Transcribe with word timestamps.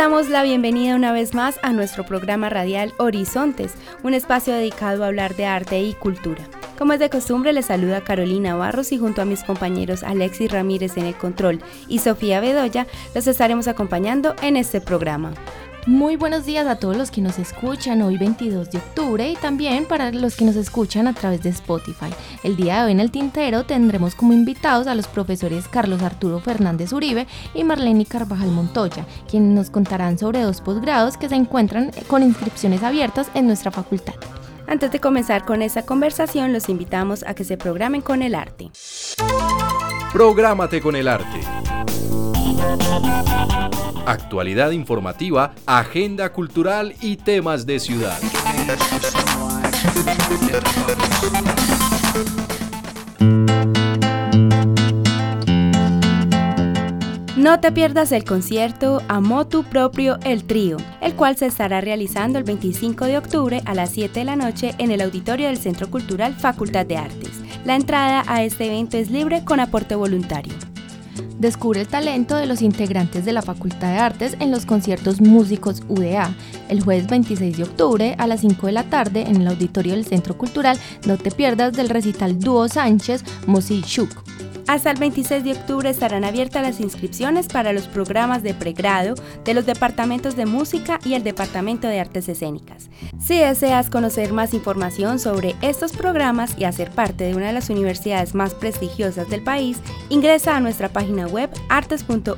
Damos 0.00 0.30
la 0.30 0.42
bienvenida 0.42 0.96
una 0.96 1.12
vez 1.12 1.34
más 1.34 1.58
a 1.60 1.74
nuestro 1.74 2.06
programa 2.06 2.48
radial 2.48 2.94
Horizontes, 2.96 3.74
un 4.02 4.14
espacio 4.14 4.54
dedicado 4.54 5.04
a 5.04 5.08
hablar 5.08 5.36
de 5.36 5.44
arte 5.44 5.78
y 5.82 5.92
cultura. 5.92 6.42
Como 6.78 6.94
es 6.94 7.00
de 7.00 7.10
costumbre, 7.10 7.52
les 7.52 7.66
saluda 7.66 8.00
Carolina 8.00 8.54
Barros 8.54 8.92
y 8.92 8.98
junto 8.98 9.20
a 9.20 9.26
mis 9.26 9.44
compañeros 9.44 10.02
Alexis 10.02 10.50
Ramírez 10.50 10.96
en 10.96 11.04
el 11.04 11.14
control 11.14 11.60
y 11.86 11.98
Sofía 11.98 12.40
Bedoya, 12.40 12.86
los 13.14 13.26
estaremos 13.26 13.68
acompañando 13.68 14.34
en 14.40 14.56
este 14.56 14.80
programa. 14.80 15.34
Muy 15.86 16.16
buenos 16.16 16.44
días 16.44 16.66
a 16.66 16.76
todos 16.76 16.94
los 16.94 17.10
que 17.10 17.22
nos 17.22 17.38
escuchan 17.38 18.02
hoy 18.02 18.18
22 18.18 18.70
de 18.70 18.78
octubre 18.78 19.30
y 19.30 19.36
también 19.36 19.86
para 19.86 20.12
los 20.12 20.36
que 20.36 20.44
nos 20.44 20.54
escuchan 20.56 21.06
a 21.06 21.14
través 21.14 21.42
de 21.42 21.48
Spotify. 21.48 22.10
El 22.42 22.56
día 22.56 22.76
de 22.76 22.86
hoy 22.86 22.92
en 22.92 23.00
el 23.00 23.10
Tintero 23.10 23.64
tendremos 23.64 24.14
como 24.14 24.34
invitados 24.34 24.86
a 24.86 24.94
los 24.94 25.06
profesores 25.06 25.68
Carlos 25.68 26.02
Arturo 26.02 26.38
Fernández 26.38 26.92
Uribe 26.92 27.26
y 27.54 27.64
Marlene 27.64 28.04
Carvajal 28.04 28.50
Montoya, 28.50 29.06
quienes 29.26 29.54
nos 29.54 29.70
contarán 29.70 30.18
sobre 30.18 30.42
dos 30.42 30.60
posgrados 30.60 31.16
que 31.16 31.30
se 31.30 31.36
encuentran 31.36 31.92
con 32.08 32.22
inscripciones 32.22 32.82
abiertas 32.82 33.30
en 33.32 33.46
nuestra 33.46 33.70
facultad. 33.70 34.14
Antes 34.66 34.92
de 34.92 35.00
comenzar 35.00 35.46
con 35.46 35.62
esa 35.62 35.86
conversación, 35.86 36.52
los 36.52 36.68
invitamos 36.68 37.24
a 37.26 37.32
que 37.32 37.44
se 37.44 37.56
programen 37.56 38.02
con 38.02 38.20
el 38.20 38.34
arte. 38.34 38.70
Prográmate 40.12 40.82
con 40.82 40.94
el 40.94 41.08
arte. 41.08 41.40
Actualidad 44.10 44.72
informativa, 44.72 45.52
agenda 45.66 46.32
cultural 46.32 46.94
y 47.00 47.16
temas 47.16 47.64
de 47.64 47.78
ciudad. 47.78 48.18
No 57.36 57.60
te 57.60 57.70
pierdas 57.70 58.10
el 58.10 58.24
concierto 58.24 59.00
Amo 59.06 59.46
tu 59.46 59.62
propio 59.62 60.18
El 60.24 60.42
Trío, 60.42 60.78
el 61.00 61.14
cual 61.14 61.36
se 61.36 61.46
estará 61.46 61.80
realizando 61.80 62.40
el 62.40 62.44
25 62.44 63.04
de 63.04 63.16
octubre 63.16 63.62
a 63.64 63.74
las 63.74 63.90
7 63.90 64.18
de 64.18 64.24
la 64.24 64.34
noche 64.34 64.74
en 64.78 64.90
el 64.90 65.02
auditorio 65.02 65.46
del 65.46 65.58
Centro 65.58 65.88
Cultural 65.88 66.34
Facultad 66.34 66.84
de 66.84 66.96
Artes. 66.96 67.40
La 67.64 67.76
entrada 67.76 68.24
a 68.26 68.42
este 68.42 68.66
evento 68.66 68.96
es 68.96 69.08
libre 69.08 69.44
con 69.44 69.60
aporte 69.60 69.94
voluntario. 69.94 70.69
Descubre 71.40 71.80
el 71.80 71.88
talento 71.88 72.36
de 72.36 72.44
los 72.44 72.60
integrantes 72.60 73.24
de 73.24 73.32
la 73.32 73.40
Facultad 73.40 73.92
de 73.92 73.98
Artes 73.98 74.36
en 74.40 74.50
los 74.50 74.66
conciertos 74.66 75.22
Músicos 75.22 75.82
UDA, 75.88 76.34
el 76.68 76.82
jueves 76.82 77.06
26 77.06 77.56
de 77.56 77.62
octubre 77.62 78.14
a 78.18 78.26
las 78.26 78.42
5 78.42 78.66
de 78.66 78.72
la 78.72 78.84
tarde 78.84 79.22
en 79.22 79.40
el 79.40 79.48
auditorio 79.48 79.94
del 79.94 80.04
Centro 80.04 80.36
Cultural. 80.36 80.78
No 81.06 81.16
te 81.16 81.30
pierdas 81.30 81.72
del 81.72 81.88
recital 81.88 82.38
Dúo 82.38 82.68
Sánchez 82.68 83.24
Shuk. 83.46 84.29
Hasta 84.70 84.92
el 84.92 85.00
26 85.00 85.42
de 85.42 85.52
octubre 85.54 85.90
estarán 85.90 86.22
abiertas 86.22 86.62
las 86.62 86.78
inscripciones 86.78 87.48
para 87.48 87.72
los 87.72 87.88
programas 87.88 88.44
de 88.44 88.54
pregrado 88.54 89.16
de 89.44 89.52
los 89.52 89.66
departamentos 89.66 90.36
de 90.36 90.46
música 90.46 91.00
y 91.04 91.14
el 91.14 91.24
departamento 91.24 91.88
de 91.88 91.98
artes 91.98 92.28
escénicas. 92.28 92.88
Si 93.18 93.36
deseas 93.36 93.90
conocer 93.90 94.32
más 94.32 94.54
información 94.54 95.18
sobre 95.18 95.56
estos 95.60 95.90
programas 95.90 96.56
y 96.56 96.66
hacer 96.66 96.92
parte 96.92 97.24
de 97.24 97.34
una 97.34 97.48
de 97.48 97.52
las 97.52 97.68
universidades 97.68 98.36
más 98.36 98.54
prestigiosas 98.54 99.28
del 99.28 99.42
país, 99.42 99.78
ingresa 100.08 100.56
a 100.56 100.60
nuestra 100.60 100.88
página 100.88 101.26
web 101.26 101.50
artes.uda.edu.co. 101.68 102.36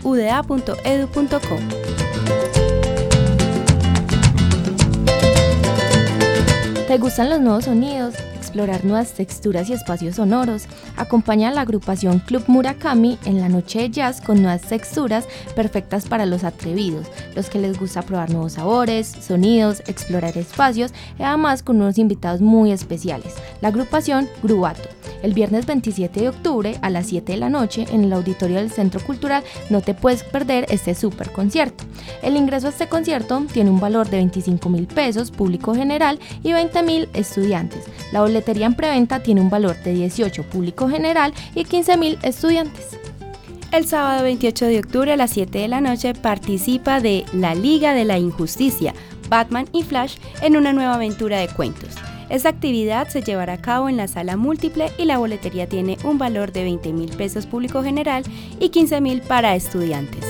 ¿Te 6.88 6.96
gustan 6.96 7.28
los 7.28 7.40
nuevos 7.40 7.66
sonidos? 7.66 8.14
Explorar 8.52 8.84
nuevas 8.84 9.14
texturas 9.14 9.70
y 9.70 9.72
espacios 9.72 10.16
sonoros. 10.16 10.66
Acompaña 10.98 11.48
a 11.48 11.52
la 11.52 11.62
agrupación 11.62 12.18
Club 12.18 12.44
Murakami 12.48 13.18
en 13.24 13.40
la 13.40 13.48
noche 13.48 13.78
de 13.78 13.90
jazz 13.90 14.20
con 14.20 14.42
nuevas 14.42 14.60
texturas 14.60 15.26
perfectas 15.56 16.04
para 16.06 16.26
los 16.26 16.44
atrevidos, 16.44 17.06
los 17.34 17.48
que 17.48 17.58
les 17.58 17.80
gusta 17.80 18.02
probar 18.02 18.28
nuevos 18.28 18.52
sabores, 18.52 19.06
sonidos, 19.08 19.80
explorar 19.86 20.36
espacios 20.36 20.92
y 21.18 21.22
además 21.22 21.62
con 21.62 21.76
unos 21.76 21.96
invitados 21.96 22.42
muy 22.42 22.72
especiales. 22.72 23.36
La 23.62 23.68
agrupación 23.68 24.28
Gruato. 24.42 25.01
El 25.22 25.34
viernes 25.34 25.66
27 25.66 26.20
de 26.20 26.28
octubre 26.28 26.76
a 26.82 26.90
las 26.90 27.06
7 27.06 27.32
de 27.32 27.38
la 27.38 27.48
noche 27.48 27.86
en 27.90 28.04
el 28.04 28.12
auditorio 28.12 28.56
del 28.56 28.72
Centro 28.72 29.00
Cultural 29.00 29.44
no 29.70 29.80
te 29.80 29.94
puedes 29.94 30.24
perder 30.24 30.66
este 30.68 30.94
super 30.94 31.30
concierto. 31.30 31.84
El 32.22 32.36
ingreso 32.36 32.66
a 32.66 32.70
este 32.70 32.88
concierto 32.88 33.44
tiene 33.52 33.70
un 33.70 33.80
valor 33.80 34.08
de 34.10 34.16
25 34.18 34.68
mil 34.68 34.86
pesos 34.86 35.30
público 35.30 35.74
general 35.74 36.18
y 36.42 36.52
20 36.52 36.82
mil 36.82 37.08
estudiantes. 37.14 37.84
La 38.12 38.20
boletería 38.20 38.66
en 38.66 38.74
preventa 38.74 39.22
tiene 39.22 39.40
un 39.40 39.50
valor 39.50 39.76
de 39.82 39.94
18 39.94 40.42
público 40.44 40.88
general 40.88 41.32
y 41.54 41.64
15 41.64 41.96
mil 41.96 42.18
estudiantes. 42.22 42.98
El 43.70 43.86
sábado 43.86 44.24
28 44.24 44.66
de 44.66 44.78
octubre 44.80 45.12
a 45.12 45.16
las 45.16 45.30
7 45.30 45.60
de 45.60 45.68
la 45.68 45.80
noche 45.80 46.12
participa 46.14 47.00
de 47.00 47.24
La 47.32 47.54
Liga 47.54 47.94
de 47.94 48.04
la 48.04 48.18
Injusticia, 48.18 48.92
Batman 49.30 49.66
y 49.72 49.82
Flash 49.82 50.16
en 50.42 50.58
una 50.58 50.74
nueva 50.74 50.94
aventura 50.94 51.38
de 51.38 51.48
cuentos. 51.48 51.94
Esta 52.28 52.48
actividad 52.48 53.08
se 53.08 53.22
llevará 53.22 53.54
a 53.54 53.60
cabo 53.60 53.88
en 53.88 53.96
la 53.96 54.08
sala 54.08 54.36
múltiple 54.36 54.90
y 54.98 55.04
la 55.04 55.18
boletería 55.18 55.68
tiene 55.68 55.98
un 56.04 56.18
valor 56.18 56.52
de 56.52 56.64
20 56.64 56.92
mil 56.92 57.10
pesos 57.16 57.46
público 57.46 57.82
general 57.82 58.24
y 58.58 58.70
15 58.70 59.00
mil 59.00 59.22
para 59.22 59.54
estudiantes. 59.54 60.24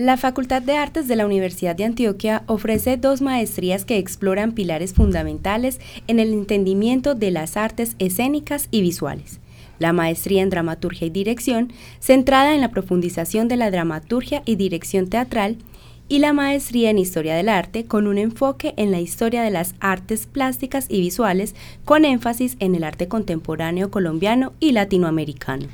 La 0.00 0.16
Facultad 0.16 0.62
de 0.62 0.78
Artes 0.78 1.08
de 1.08 1.16
la 1.16 1.26
Universidad 1.26 1.76
de 1.76 1.84
Antioquia 1.84 2.42
ofrece 2.46 2.96
dos 2.96 3.20
maestrías 3.20 3.84
que 3.84 3.98
exploran 3.98 4.52
pilares 4.52 4.94
fundamentales 4.94 5.78
en 6.06 6.18
el 6.20 6.32
entendimiento 6.32 7.14
de 7.14 7.30
las 7.30 7.58
artes 7.58 7.96
escénicas 7.98 8.68
y 8.70 8.80
visuales. 8.80 9.40
La 9.78 9.92
maestría 9.92 10.40
en 10.40 10.48
dramaturgia 10.48 11.06
y 11.06 11.10
dirección, 11.10 11.70
centrada 11.98 12.54
en 12.54 12.62
la 12.62 12.70
profundización 12.70 13.46
de 13.48 13.58
la 13.58 13.70
dramaturgia 13.70 14.42
y 14.46 14.56
dirección 14.56 15.06
teatral, 15.10 15.58
y 16.08 16.20
la 16.20 16.32
maestría 16.32 16.88
en 16.88 16.96
historia 16.96 17.34
del 17.34 17.50
arte, 17.50 17.84
con 17.84 18.06
un 18.06 18.16
enfoque 18.16 18.72
en 18.78 18.92
la 18.92 19.00
historia 19.00 19.42
de 19.42 19.50
las 19.50 19.74
artes 19.80 20.24
plásticas 20.26 20.86
y 20.88 21.02
visuales, 21.02 21.54
con 21.84 22.06
énfasis 22.06 22.56
en 22.58 22.74
el 22.74 22.84
arte 22.84 23.06
contemporáneo 23.06 23.90
colombiano 23.90 24.54
y 24.60 24.72
latinoamericano. 24.72 25.66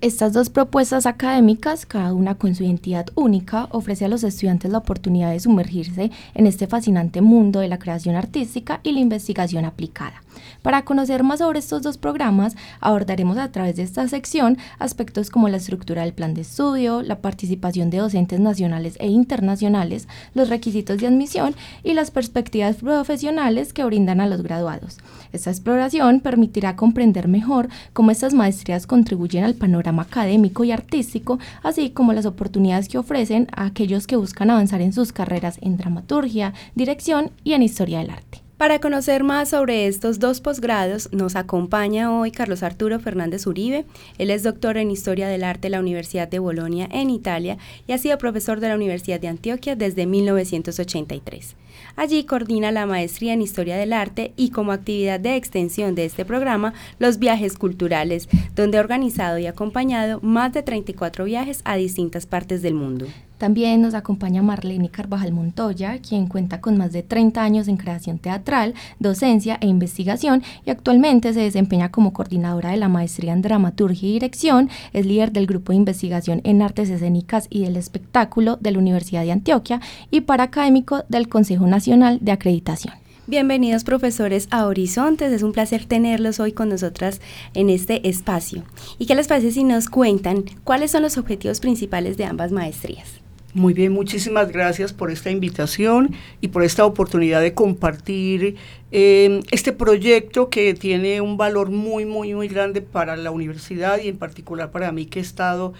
Estas 0.00 0.32
dos 0.32 0.48
propuestas 0.48 1.06
académicas, 1.06 1.84
cada 1.84 2.14
una 2.14 2.36
con 2.36 2.54
su 2.54 2.62
identidad 2.62 3.06
única, 3.16 3.66
ofrece 3.72 4.04
a 4.04 4.08
los 4.08 4.22
estudiantes 4.22 4.70
la 4.70 4.78
oportunidad 4.78 5.32
de 5.32 5.40
sumergirse 5.40 6.12
en 6.34 6.46
este 6.46 6.68
fascinante 6.68 7.20
mundo 7.20 7.58
de 7.58 7.66
la 7.66 7.80
creación 7.80 8.14
artística 8.14 8.78
y 8.84 8.92
la 8.92 9.00
investigación 9.00 9.64
aplicada. 9.64 10.22
Para 10.62 10.84
conocer 10.84 11.22
más 11.22 11.40
sobre 11.40 11.58
estos 11.58 11.82
dos 11.82 11.98
programas, 11.98 12.56
abordaremos 12.80 13.38
a 13.38 13.52
través 13.52 13.76
de 13.76 13.82
esta 13.82 14.06
sección 14.08 14.58
aspectos 14.78 15.30
como 15.30 15.48
la 15.48 15.58
estructura 15.58 16.02
del 16.02 16.12
plan 16.12 16.34
de 16.34 16.42
estudio, 16.42 17.02
la 17.02 17.20
participación 17.20 17.90
de 17.90 17.98
docentes 17.98 18.40
nacionales 18.40 18.96
e 19.00 19.08
internacionales, 19.08 20.08
los 20.34 20.48
requisitos 20.48 20.98
de 20.98 21.06
admisión 21.06 21.54
y 21.82 21.94
las 21.94 22.10
perspectivas 22.10 22.76
profesionales 22.76 23.72
que 23.72 23.84
brindan 23.84 24.20
a 24.20 24.26
los 24.26 24.42
graduados. 24.42 24.98
Esta 25.32 25.50
exploración 25.50 26.20
permitirá 26.20 26.76
comprender 26.76 27.28
mejor 27.28 27.68
cómo 27.92 28.10
estas 28.10 28.34
maestrías 28.34 28.86
contribuyen 28.86 29.44
al 29.44 29.54
panorama 29.54 30.02
académico 30.02 30.64
y 30.64 30.72
artístico, 30.72 31.38
así 31.62 31.90
como 31.90 32.12
las 32.12 32.26
oportunidades 32.26 32.88
que 32.88 32.98
ofrecen 32.98 33.48
a 33.52 33.66
aquellos 33.66 34.06
que 34.06 34.16
buscan 34.16 34.50
avanzar 34.50 34.80
en 34.80 34.92
sus 34.92 35.12
carreras 35.12 35.58
en 35.60 35.76
dramaturgia, 35.76 36.54
dirección 36.74 37.30
y 37.44 37.52
en 37.52 37.62
historia 37.62 37.98
del 37.98 38.10
arte. 38.10 38.47
Para 38.58 38.80
conocer 38.80 39.22
más 39.22 39.50
sobre 39.50 39.86
estos 39.86 40.18
dos 40.18 40.40
posgrados, 40.40 41.08
nos 41.12 41.36
acompaña 41.36 42.12
hoy 42.12 42.32
Carlos 42.32 42.64
Arturo 42.64 42.98
Fernández 42.98 43.46
Uribe. 43.46 43.84
Él 44.18 44.32
es 44.32 44.42
doctor 44.42 44.78
en 44.78 44.90
Historia 44.90 45.28
del 45.28 45.44
Arte 45.44 45.66
de 45.68 45.70
la 45.70 45.78
Universidad 45.78 46.26
de 46.26 46.40
Bolonia 46.40 46.88
en 46.90 47.08
Italia 47.08 47.56
y 47.86 47.92
ha 47.92 47.98
sido 47.98 48.18
profesor 48.18 48.58
de 48.58 48.68
la 48.68 48.74
Universidad 48.74 49.20
de 49.20 49.28
Antioquia 49.28 49.76
desde 49.76 50.06
1983. 50.06 51.54
Allí 51.94 52.24
coordina 52.24 52.72
la 52.72 52.84
maestría 52.84 53.32
en 53.32 53.42
Historia 53.42 53.76
del 53.76 53.92
Arte 53.92 54.32
y 54.34 54.50
como 54.50 54.72
actividad 54.72 55.20
de 55.20 55.36
extensión 55.36 55.94
de 55.94 56.06
este 56.06 56.24
programa, 56.24 56.74
los 56.98 57.20
viajes 57.20 57.56
culturales, 57.56 58.28
donde 58.56 58.78
ha 58.78 58.80
organizado 58.80 59.38
y 59.38 59.46
acompañado 59.46 60.18
más 60.20 60.52
de 60.52 60.64
34 60.64 61.26
viajes 61.26 61.60
a 61.64 61.76
distintas 61.76 62.26
partes 62.26 62.60
del 62.60 62.74
mundo. 62.74 63.06
También 63.38 63.80
nos 63.80 63.94
acompaña 63.94 64.42
Marlene 64.42 64.88
Carvajal 64.88 65.32
Montoya, 65.32 65.98
quien 66.00 66.26
cuenta 66.26 66.60
con 66.60 66.76
más 66.76 66.92
de 66.92 67.04
30 67.04 67.40
años 67.40 67.68
en 67.68 67.76
creación 67.76 68.18
teatral, 68.18 68.74
docencia 68.98 69.58
e 69.60 69.68
investigación 69.68 70.42
y 70.66 70.70
actualmente 70.70 71.32
se 71.32 71.40
desempeña 71.40 71.92
como 71.92 72.12
coordinadora 72.12 72.70
de 72.70 72.76
la 72.78 72.88
maestría 72.88 73.32
en 73.32 73.42
dramaturgia 73.42 74.08
y 74.08 74.12
dirección, 74.12 74.68
es 74.92 75.06
líder 75.06 75.30
del 75.30 75.46
grupo 75.46 75.70
de 75.70 75.76
investigación 75.76 76.40
en 76.42 76.62
artes 76.62 76.90
escénicas 76.90 77.46
y 77.48 77.62
del 77.62 77.76
espectáculo 77.76 78.56
de 78.56 78.72
la 78.72 78.80
Universidad 78.80 79.22
de 79.22 79.32
Antioquia 79.32 79.80
y 80.10 80.22
paraacadémico 80.22 81.04
del 81.08 81.28
Consejo 81.28 81.68
Nacional 81.68 82.18
de 82.20 82.32
Acreditación. 82.32 82.94
Bienvenidos 83.28 83.84
profesores 83.84 84.48
a 84.50 84.66
Horizontes, 84.66 85.30
es 85.32 85.42
un 85.42 85.52
placer 85.52 85.84
tenerlos 85.84 86.40
hoy 86.40 86.52
con 86.52 86.70
nosotras 86.70 87.20
en 87.54 87.70
este 87.70 88.08
espacio. 88.08 88.64
¿Y 88.98 89.06
qué 89.06 89.14
les 89.14 89.28
parece 89.28 89.52
si 89.52 89.64
nos 89.64 89.88
cuentan 89.88 90.44
cuáles 90.64 90.90
son 90.90 91.02
los 91.02 91.18
objetivos 91.18 91.60
principales 91.60 92.16
de 92.16 92.24
ambas 92.24 92.52
maestrías? 92.52 93.20
Muy 93.54 93.72
bien, 93.72 93.92
muchísimas 93.92 94.52
gracias 94.52 94.92
por 94.92 95.10
esta 95.10 95.30
invitación 95.30 96.14
y 96.42 96.48
por 96.48 96.64
esta 96.64 96.84
oportunidad 96.84 97.40
de 97.40 97.54
compartir 97.54 98.56
eh, 98.92 99.40
este 99.50 99.72
proyecto 99.72 100.50
que 100.50 100.74
tiene 100.74 101.22
un 101.22 101.38
valor 101.38 101.70
muy, 101.70 102.04
muy, 102.04 102.34
muy 102.34 102.46
grande 102.48 102.82
para 102.82 103.16
la 103.16 103.30
universidad 103.30 104.00
y 104.02 104.08
en 104.08 104.18
particular 104.18 104.70
para 104.70 104.92
mí 104.92 105.06
que 105.06 105.20
he 105.20 105.22
estado 105.22 105.72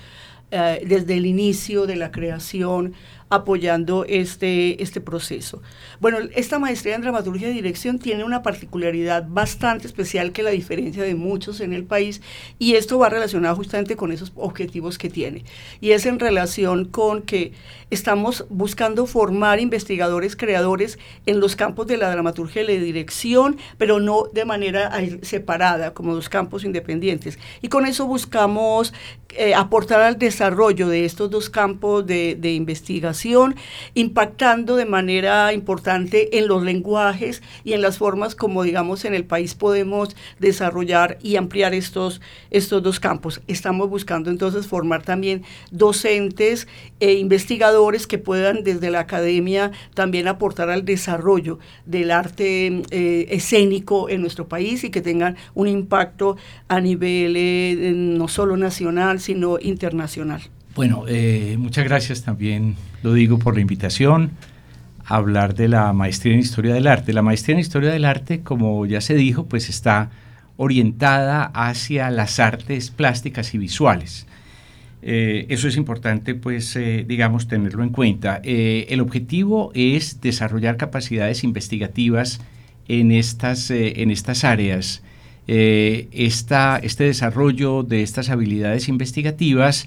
eh, 0.50 0.82
desde 0.86 1.18
el 1.18 1.26
inicio 1.26 1.84
de 1.86 1.96
la 1.96 2.10
creación 2.10 2.94
apoyando 3.30 4.04
este, 4.08 4.82
este 4.82 5.00
proceso. 5.00 5.62
Bueno, 6.00 6.18
esta 6.34 6.58
maestría 6.58 6.94
en 6.94 7.02
dramaturgia 7.02 7.50
y 7.50 7.52
dirección 7.52 7.98
tiene 7.98 8.24
una 8.24 8.42
particularidad 8.42 9.26
bastante 9.28 9.86
especial 9.86 10.32
que 10.32 10.42
la 10.42 10.50
diferencia 10.50 11.02
de 11.02 11.14
muchos 11.14 11.60
en 11.60 11.72
el 11.72 11.84
país 11.84 12.22
y 12.58 12.74
esto 12.74 12.98
va 12.98 13.08
relacionado 13.08 13.56
justamente 13.56 13.96
con 13.96 14.12
esos 14.12 14.32
objetivos 14.36 14.96
que 14.96 15.10
tiene. 15.10 15.44
Y 15.80 15.90
es 15.90 16.06
en 16.06 16.18
relación 16.18 16.86
con 16.86 17.22
que 17.22 17.52
estamos 17.90 18.46
buscando 18.48 19.06
formar 19.06 19.60
investigadores 19.60 20.36
creadores 20.36 20.98
en 21.26 21.40
los 21.40 21.56
campos 21.56 21.86
de 21.86 21.96
la 21.96 22.10
dramaturgia 22.10 22.62
y 22.62 22.66
la 22.66 22.82
dirección, 22.82 23.58
pero 23.76 24.00
no 24.00 24.24
de 24.32 24.44
manera 24.44 24.90
separada, 25.22 25.92
como 25.92 26.14
dos 26.14 26.28
campos 26.28 26.64
independientes. 26.64 27.38
Y 27.60 27.68
con 27.68 27.86
eso 27.86 28.06
buscamos 28.06 28.94
eh, 29.30 29.54
aportar 29.54 30.00
al 30.00 30.18
desarrollo 30.18 30.88
de 30.88 31.04
estos 31.04 31.30
dos 31.30 31.50
campos 31.50 32.06
de, 32.06 32.36
de 32.38 32.52
investigación 32.52 33.17
impactando 33.94 34.76
de 34.76 34.86
manera 34.86 35.52
importante 35.52 36.38
en 36.38 36.48
los 36.48 36.62
lenguajes 36.62 37.42
y 37.64 37.72
en 37.72 37.82
las 37.82 37.98
formas 37.98 38.34
como, 38.34 38.62
digamos, 38.62 39.04
en 39.04 39.14
el 39.14 39.24
país 39.24 39.54
podemos 39.54 40.16
desarrollar 40.38 41.18
y 41.22 41.36
ampliar 41.36 41.74
estos, 41.74 42.20
estos 42.50 42.82
dos 42.82 43.00
campos. 43.00 43.40
Estamos 43.46 43.88
buscando 43.88 44.30
entonces 44.30 44.66
formar 44.66 45.02
también 45.02 45.42
docentes 45.70 46.68
e 47.00 47.14
investigadores 47.14 48.06
que 48.06 48.18
puedan 48.18 48.64
desde 48.64 48.90
la 48.90 49.00
academia 49.00 49.72
también 49.94 50.28
aportar 50.28 50.70
al 50.70 50.84
desarrollo 50.84 51.58
del 51.86 52.10
arte 52.10 52.82
eh, 52.90 53.26
escénico 53.30 54.08
en 54.08 54.20
nuestro 54.20 54.48
país 54.48 54.84
y 54.84 54.90
que 54.90 55.00
tengan 55.00 55.36
un 55.54 55.68
impacto 55.68 56.36
a 56.68 56.80
nivel 56.80 57.34
eh, 57.36 57.92
no 57.94 58.28
solo 58.28 58.56
nacional, 58.56 59.20
sino 59.20 59.58
internacional. 59.60 60.42
Bueno, 60.74 61.04
eh, 61.08 61.56
muchas 61.58 61.84
gracias 61.84 62.22
también, 62.22 62.76
lo 63.02 63.12
digo, 63.12 63.38
por 63.38 63.54
la 63.54 63.60
invitación 63.60 64.32
a 65.04 65.16
hablar 65.16 65.54
de 65.54 65.68
la 65.68 65.92
maestría 65.92 66.34
en 66.34 66.40
Historia 66.40 66.74
del 66.74 66.86
Arte. 66.86 67.12
La 67.12 67.22
maestría 67.22 67.54
en 67.54 67.60
Historia 67.60 67.90
del 67.90 68.04
Arte, 68.04 68.42
como 68.42 68.84
ya 68.86 69.00
se 69.00 69.14
dijo, 69.14 69.46
pues 69.46 69.68
está 69.68 70.10
orientada 70.56 71.44
hacia 71.54 72.10
las 72.10 72.40
artes 72.40 72.90
plásticas 72.90 73.54
y 73.54 73.58
visuales. 73.58 74.26
Eh, 75.00 75.46
eso 75.48 75.68
es 75.68 75.76
importante, 75.76 76.34
pues, 76.34 76.74
eh, 76.74 77.04
digamos, 77.06 77.46
tenerlo 77.46 77.84
en 77.84 77.90
cuenta. 77.90 78.40
el 78.42 79.00
objetivo 79.00 79.70
es 79.74 80.20
desarrollar 80.20 80.76
capacidades 80.76 81.44
investigativas 81.44 82.40
en 82.88 83.12
estas, 83.12 83.70
en 83.70 84.10
estas 84.10 84.44
áreas. 84.44 85.02
este 85.46 87.04
desarrollo 87.04 87.82
de 87.82 88.02
estas 88.02 88.28
habilidades 88.28 88.88
investigativas 88.88 89.86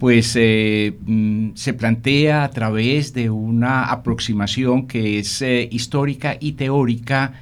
pues 0.00 0.34
eh, 0.36 0.94
mm, 1.06 1.50
se 1.54 1.72
plantea 1.72 2.44
a 2.44 2.50
través 2.50 3.12
de 3.12 3.30
una 3.30 3.84
aproximación 3.84 4.86
que 4.86 5.18
es 5.18 5.42
eh, 5.42 5.68
histórica 5.70 6.36
y 6.38 6.52
teórica 6.52 7.32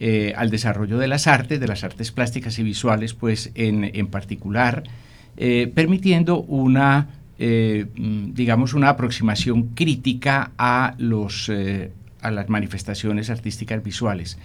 eh, 0.00 0.34
al 0.36 0.50
desarrollo 0.50 0.98
de 0.98 1.08
las 1.08 1.26
artes, 1.26 1.60
de 1.60 1.66
las 1.66 1.82
artes 1.82 2.12
plásticas 2.12 2.58
y 2.58 2.62
visuales, 2.62 3.14
pues 3.14 3.50
en, 3.54 4.06
particular, 4.08 4.82
permitiendo 5.36 6.40
una, 6.42 7.08
mm, 7.38 8.34
digamos, 8.34 8.74
una 8.74 8.90
aproximación 8.90 9.70
crítica 9.74 10.50
a, 10.58 10.94
los, 10.98 11.50
a 12.20 12.30
las 12.30 12.48
manifestaciones 12.48 13.30
artísticas 13.30 13.82
visuales. 13.82 14.36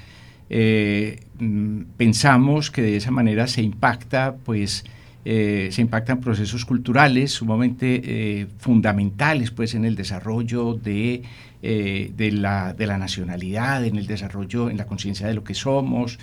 Mm, 0.50 1.82
pensamos 1.98 2.72
que 2.72 2.82
de 2.84 2.96
esa 2.96 3.12
manera 3.12 3.48
se 3.48 3.62
impacta, 3.62 4.36
pues, 4.46 4.86
eh, 5.26 5.68
se 5.72 5.82
impactan 5.82 6.22
procesos 6.22 6.64
culturales 6.64 7.32
sumamente 7.32 8.02
eh, 8.04 8.48
fundamentales 8.58 9.52
pues, 9.52 9.76
en 9.76 9.84
el 9.84 9.96
desarrollo 9.96 10.76
de, 10.76 11.24
eh, 11.62 12.12
de, 12.16 12.32
la, 12.32 12.74
de, 12.74 12.88
la, 12.88 12.98
nacionalidad, 12.98 13.84
en 13.84 13.98
el 13.98 14.08
desarrollo, 14.08 14.70
en 14.70 14.78
la 14.78 14.86
conciencia 14.86 15.28
de 15.28 15.34
lo 15.34 15.44
que 15.44 15.54
somos, 15.54 16.20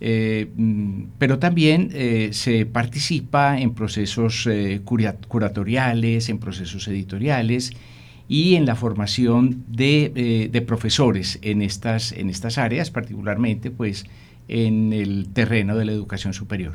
mm, 0.00 1.04
pero 1.18 1.38
también 1.38 1.90
se 2.32 2.66
participa 2.66 3.58
en 3.58 3.72
procesos 3.72 4.46
curatoriales, 4.84 6.28
en 6.28 6.38
procesos 6.38 6.86
editoriales 6.88 7.72
y 8.28 8.56
en 8.56 8.66
la 8.66 8.74
formación 8.76 9.64
de, 9.68 10.48
de, 10.52 10.62
profesores 10.62 11.38
en 11.40 11.62
estas, 11.62 12.12
en 12.12 12.28
estas 12.28 12.58
áreas, 12.58 12.90
particularmente 12.90 13.70
pues, 13.70 14.04
en 14.48 14.92
el 14.92 15.28
terreno 15.32 15.76
de 15.76 15.86
la 15.86 15.92
educación 15.92 16.34
superior. 16.34 16.74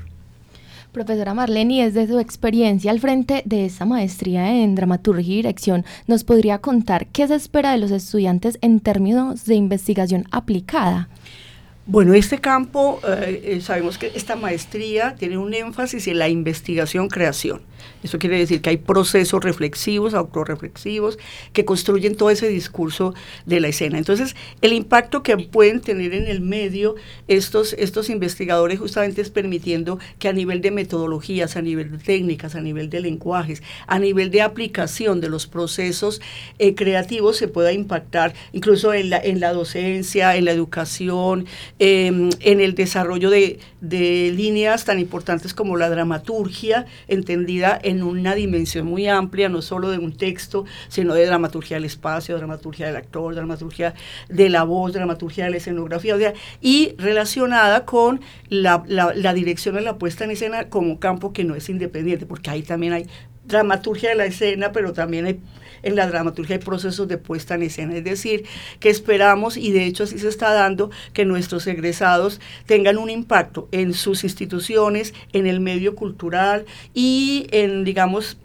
Profesora 0.92 1.36
Marlene, 1.36 1.86
desde 1.92 2.08
su 2.08 2.18
experiencia 2.20 2.90
al 2.90 3.00
frente 3.00 3.44
de 3.46 3.66
esta 3.66 3.86
maestría 3.86 4.56
en 4.56 4.74
dramaturgia 4.74 5.34
y 5.34 5.36
dirección, 5.38 5.86
¿nos 6.08 6.24
podría 6.24 6.60
contar 6.60 7.06
qué 7.08 7.28
se 7.28 7.36
espera 7.36 7.72
de 7.72 7.78
los 7.78 7.92
estudiantes 7.92 8.58
en 8.62 8.80
términos 8.80 9.46
de 9.46 9.54
investigación 9.54 10.26
aplicada? 10.32 11.08
Bueno, 11.92 12.14
este 12.14 12.38
campo, 12.38 13.02
eh, 13.04 13.42
eh, 13.44 13.62
sabemos 13.62 13.98
que 13.98 14.12
esta 14.14 14.36
maestría 14.36 15.16
tiene 15.16 15.40
un 15.40 15.56
énfasis 15.56 16.08
en 16.08 16.20
la 16.20 16.30
investigación-creación. 16.30 17.64
Eso 18.04 18.20
quiere 18.20 18.38
decir 18.38 18.62
que 18.62 18.70
hay 18.70 18.78
procesos 18.78 19.44
reflexivos, 19.44 20.14
autorreflexivos, 20.14 21.18
que 21.52 21.66
construyen 21.66 22.16
todo 22.16 22.30
ese 22.30 22.48
discurso 22.48 23.14
de 23.46 23.60
la 23.60 23.70
escena. 23.70 23.98
Entonces, 23.98 24.36
el 24.62 24.74
impacto 24.74 25.24
que 25.24 25.38
pueden 25.38 25.82
tener 25.82 26.14
en 26.14 26.28
el 26.28 26.42
medio 26.42 26.96
estos, 27.28 27.74
estos 27.74 28.10
investigadores 28.10 28.80
justamente 28.80 29.22
es 29.22 29.30
permitiendo 29.30 30.00
que 30.20 30.28
a 30.28 30.34
nivel 30.34 30.62
de 30.62 30.72
metodologías, 30.72 31.56
a 31.56 31.62
nivel 31.62 31.92
de 31.92 31.98
técnicas, 31.98 32.56
a 32.56 32.62
nivel 32.62 32.90
de 32.90 33.02
lenguajes, 33.02 33.64
a 33.88 34.00
nivel 34.00 34.30
de 34.32 34.42
aplicación 34.42 35.22
de 35.22 35.30
los 35.30 35.48
procesos 35.48 36.22
eh, 36.60 36.76
creativos 36.76 37.38
se 37.38 37.48
pueda 37.48 37.74
impactar 37.74 38.34
incluso 38.54 38.94
en 38.94 39.10
la, 39.10 39.18
en 39.18 39.40
la 39.40 39.54
docencia, 39.54 40.36
en 40.36 40.46
la 40.46 40.52
educación, 40.52 41.48
Em, 41.82 42.30
en 42.42 42.60
el 42.60 42.76
desarrollo 42.76 43.30
de, 43.30 43.58
líneas 43.82 44.84
tan 44.84 45.00
importantes 45.00 45.54
como 45.54 45.78
la 45.78 45.90
dramaturgia, 45.90 46.86
entendida 47.08 47.80
en 47.82 48.04
una 48.04 48.36
dimensión 48.36 48.86
muy 48.86 49.08
amplia, 49.08 49.48
no 49.48 49.62
solo 49.62 49.90
de 49.90 49.98
un 49.98 50.18
texto, 50.18 50.66
sino 50.90 51.14
de 51.14 51.26
dramaturgia 51.26 51.78
del 51.78 51.86
espacio, 51.86 52.36
dramaturgia 52.36 52.88
del 52.88 52.98
actor, 52.98 53.34
dramaturgia 53.34 53.94
de 54.28 54.50
la 54.50 54.64
voz, 54.64 54.92
dramaturgia 54.92 55.46
de 55.46 55.52
la 55.52 55.58
escenografía, 55.58 56.34
y 56.60 56.96
relacionada 56.98 57.86
con 57.86 58.20
la, 58.50 58.84
la 58.86 59.34
dirección 59.34 59.76
de 59.76 59.82
la 59.82 59.98
puesta 59.98 60.26
en 60.26 60.32
escena 60.32 60.68
como 60.68 61.00
campo 61.00 61.32
que 61.32 61.46
no 61.46 61.56
es 61.56 61.70
independiente, 61.70 62.26
porque 62.26 62.50
ahí 62.50 62.62
también 62.62 62.92
hay 62.92 63.08
dramaturgia 63.46 64.10
de 64.10 64.16
la 64.16 64.26
escena, 64.26 64.74
pero 64.74 64.92
también 64.92 65.26
hay 65.26 65.40
en 65.84 65.96
la 65.96 66.08
dramaturgia 66.08 66.58
hay 66.58 66.62
procesos 66.62 67.08
de 67.08 67.18
puesta 67.18 67.56
en 67.56 67.64
escena, 67.64 67.96
es 67.96 68.04
decir, 68.04 68.46
que 68.80 68.90
esperamos, 68.90 69.58
y 69.58 69.72
de 69.72 69.86
hecho 69.86 70.04
así 70.04 70.18
se 70.20 70.30
está 70.30 70.54
dando, 70.54 70.92
que 71.14 71.26
nuestros 71.26 71.68
egresados 71.68 72.40
tengan 72.66 72.98
un 72.98 73.10
impacto 73.10 73.68
en 73.72 73.94
sus 73.94 74.24
instituciones, 74.24 75.14
en 75.34 75.48
el 75.48 75.60
medio 75.60 75.96
cultural 75.96 76.66
y 76.94 77.48
en, 77.52 77.84
digamos, 77.84 78.38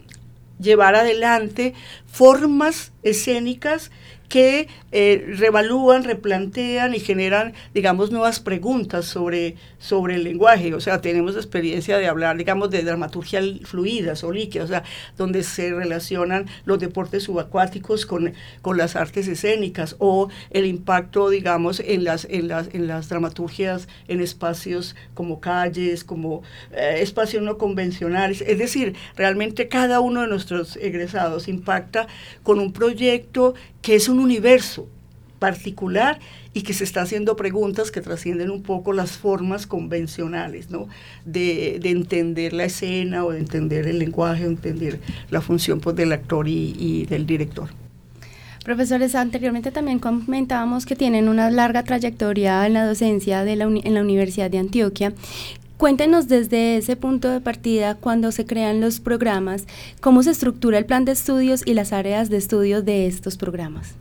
llevar 0.59 0.95
adelante 0.95 1.73
formas 2.15 2.93
escénicas 3.03 3.91
que 4.29 4.67
eh, 4.91 5.23
revalúan, 5.37 6.03
replantean 6.03 6.95
y 6.95 6.99
generan, 6.99 7.53
digamos, 7.73 8.11
nuevas 8.11 8.39
preguntas 8.39 9.05
sobre, 9.05 9.55
sobre 9.77 10.15
el 10.15 10.23
lenguaje. 10.23 10.73
O 10.73 10.79
sea, 10.79 11.01
tenemos 11.01 11.35
experiencia 11.35 11.97
de 11.97 12.07
hablar, 12.07 12.37
digamos, 12.37 12.69
de 12.69 12.83
dramaturgia 12.83 13.41
fluida 13.63 14.13
o 14.23 14.31
líquida, 14.31 14.63
o 14.63 14.67
sea, 14.67 14.83
donde 15.17 15.43
se 15.43 15.71
relacionan 15.71 16.47
los 16.65 16.79
deportes 16.79 17.23
subacuáticos 17.23 18.05
con, 18.05 18.33
con 18.61 18.77
las 18.77 18.95
artes 18.95 19.27
escénicas 19.27 19.95
o 19.99 20.29
el 20.49 20.65
impacto, 20.65 21.29
digamos, 21.29 21.79
en 21.79 22.03
las, 22.03 22.25
en 22.25 22.47
las, 22.47 22.69
en 22.73 22.87
las 22.87 23.09
dramaturgias 23.09 23.87
en 24.07 24.21
espacios 24.21 24.95
como 25.13 25.39
calles, 25.39 26.03
como 26.03 26.41
eh, 26.71 26.97
espacios 27.01 27.43
no 27.43 27.57
convencionales. 27.57 28.41
Es 28.41 28.57
decir, 28.57 28.95
realmente 29.15 29.67
cada 29.67 29.99
uno 29.99 30.21
de 30.21 30.27
nuestros 30.27 30.77
egresados 30.77 31.47
impacta 31.47 32.04
con 32.43 32.59
un 32.59 32.71
proyecto 32.71 33.55
que 33.81 33.95
es 33.95 34.09
un 34.09 34.19
universo 34.19 34.87
particular 35.39 36.19
y 36.53 36.61
que 36.61 36.73
se 36.73 36.85
está 36.85 37.01
haciendo 37.01 37.35
preguntas 37.35 37.91
que 37.91 38.01
trascienden 38.01 38.49
un 38.49 38.63
poco 38.63 38.93
las 38.93 39.11
formas 39.11 39.67
convencionales, 39.67 40.69
¿no? 40.69 40.87
De, 41.25 41.75
entender 41.83 42.53
la 42.53 42.65
escena 42.65 43.25
o 43.25 43.31
de 43.31 43.39
entender 43.39 43.87
el 43.87 43.99
lenguaje 43.99 44.45
o 44.45 44.49
entender 44.49 45.01
la 45.29 45.41
función 45.41 45.81
pues, 45.81 45.95
del 45.97 46.13
actor 46.13 46.47
y, 46.47 47.05
del 47.07 47.25
director. 47.25 47.69
Profesores, 48.63 49.13
anteriormente 49.13 49.71
también 49.71 49.99
comentábamos 49.99 50.85
que 50.85 50.95
tienen 50.95 51.27
una 51.27 51.51
larga 51.51 51.83
trayectoria 51.83 52.65
en 52.65 52.73
la 52.73 52.85
docencia 52.85 53.43
de 53.43 53.55
la 53.57 53.65
en 53.65 53.93
la 53.93 54.01
Universidad 54.01 54.49
de 54.49 54.57
Antioquia. 54.57 55.13
Cuéntenos 55.77 56.29
desde 56.29 56.77
ese 56.77 56.95
punto 56.95 57.29
de 57.29 57.41
partida, 57.41 57.95
cuando 57.95 58.31
se 58.31 58.45
crean 58.45 58.79
los 58.79 59.01
programas, 59.01 59.67
cómo 59.99 60.23
se 60.23 60.31
estructura 60.31 60.77
el 60.77 60.85
plan 60.85 61.03
de 61.03 61.11
estudios 61.11 61.63
y 61.65 61.73
las 61.73 61.91
áreas 61.91 62.29
de 62.29 62.37
estudio 62.37 62.81
de 62.81 63.07
estos 63.07 63.35
programas. 63.35 63.95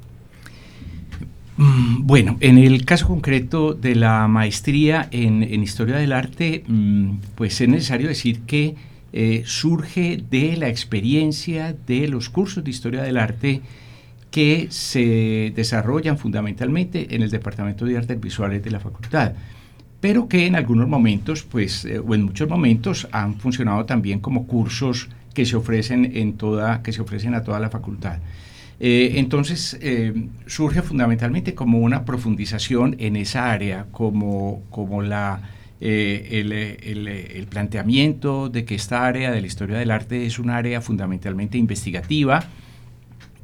Mm, 1.57 2.07
bueno, 2.07 2.37
en 2.41 2.59
el 2.59 2.85
caso 2.85 3.09
concreto 3.09 3.75
de 3.75 3.97
la 3.97 4.29
maestría 4.29 5.09
en, 5.11 5.43
Historia 5.63 5.97
del 5.97 6.13
Arte, 6.13 6.65
mm, 6.67 7.11
pues 7.35 7.61
es 7.61 7.69
necesario 7.69 8.09
decir 8.09 8.41
que 8.41 8.77
eh, 9.13 9.43
surge 9.47 10.23
de 10.31 10.57
la 10.57 10.69
experiencia 10.69 11.75
de 11.87 12.09
los 12.09 12.29
cursos 12.29 12.65
de 12.65 12.71
Historia 12.71 13.03
del 13.03 13.17
Arte 13.17 13.63
que 14.31 14.67
se 14.71 15.53
desarrollan 15.55 16.19
fundamentalmente 16.19 17.15
en 17.15 17.23
el 17.23 17.31
Departamento 17.31 17.85
de 17.85 17.97
Artes 17.97 18.21
Visuales 18.21 18.65
de 18.65 18.73
la 18.73 18.81
Facultad, 18.81 19.35
pero 20.05 20.29
que 20.29 20.47
en 20.47 20.55
algunos 20.55 20.87
momentos, 20.87 21.45
pues, 21.45 21.87
eh, 21.87 21.99
o 21.99 22.15
en 22.15 22.25
muchos 22.25 22.47
momentos, 22.47 23.09
han 23.11 23.37
funcionado 23.37 23.87
también 23.87 24.21
como 24.21 24.47
cursos 24.47 25.09
que 25.33 25.47
se 25.47 25.57
ofrecen 25.57 26.13
en 26.15 26.35
toda, 26.35 26.83
que 26.83 26.93
se 26.93 27.01
ofrecen 27.01 27.33
a 27.35 27.43
toda 27.43 27.59
la 27.59 27.71
facultad. 27.71 28.19
Eh, 28.81 29.13
entonces 29.15 29.79
eh, 29.81 30.13
surge 30.47 30.83
fundamentalmente 30.83 31.55
como 31.55 31.79
una 31.79 32.05
profundización 32.05 32.97
en 32.99 33.17
esa 33.17 33.51
área, 33.51 33.87
como, 33.93 34.63
como 34.69 35.01
la, 35.01 35.41
eh, 35.81 36.29
el, 36.33 36.53
el, 36.53 37.47
planteamiento 37.47 38.51
de 38.51 38.67
que 38.67 38.75
esta 38.75 39.07
área 39.07 39.33
de 39.33 39.41
la 39.41 39.47
historia 39.47 39.79
del 39.79 39.91
arte 39.91 40.27
es 40.27 40.39
un 40.39 40.51
área 40.51 40.83
fundamentalmente 40.83 41.57
investigativa 41.57 42.45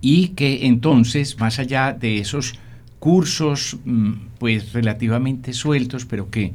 y 0.02 0.28
que 0.36 0.66
entonces, 0.66 1.40
más 1.40 1.58
allá 1.58 1.94
de 1.94 2.18
esos 2.18 2.58
cursos 3.00 3.78
mm, 3.84 4.12
pues 4.38 4.72
relativamente 4.72 5.52
sueltos, 5.52 6.06
pero 6.06 6.30
que, 6.30 6.52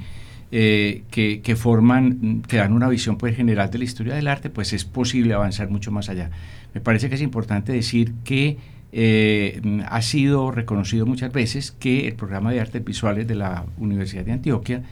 que, 0.51 1.41
que, 1.43 1.55
forman, 1.57 2.43
que 2.47 2.55
dan 2.55 2.71
una 2.71 2.87
visión 2.87 3.17
pues, 3.17 3.35
general 3.35 3.69
de 3.69 3.79
la 3.79 3.83
historia 3.83 4.15
del 4.15 4.29
arte, 4.29 4.49
pues 4.49 4.71
es 4.71 4.85
posible 4.85 5.33
avanzar 5.33 5.69
mucho 5.69 5.91
más 5.91 6.07
allá. 6.07 6.29
Me 6.73 6.79
parece 6.79 7.09
que 7.09 7.15
es 7.15 7.21
importante 7.21 7.73
decir 7.73 8.13
que 8.23 8.57
eh, 8.97 9.59
ha 9.89 10.01
sido 10.01 10.51
reconocido 10.51 11.05
muchas 11.05 11.33
veces 11.33 11.71
que 11.71 12.07
el 12.07 12.13
programa 12.13 12.53
de 12.53 12.61
artes 12.61 12.81
visuales 12.81 13.27
de 13.27 13.35
la 13.35 13.65
Universidad 13.77 14.23
de 14.23 14.31
Antioquia 14.31 14.83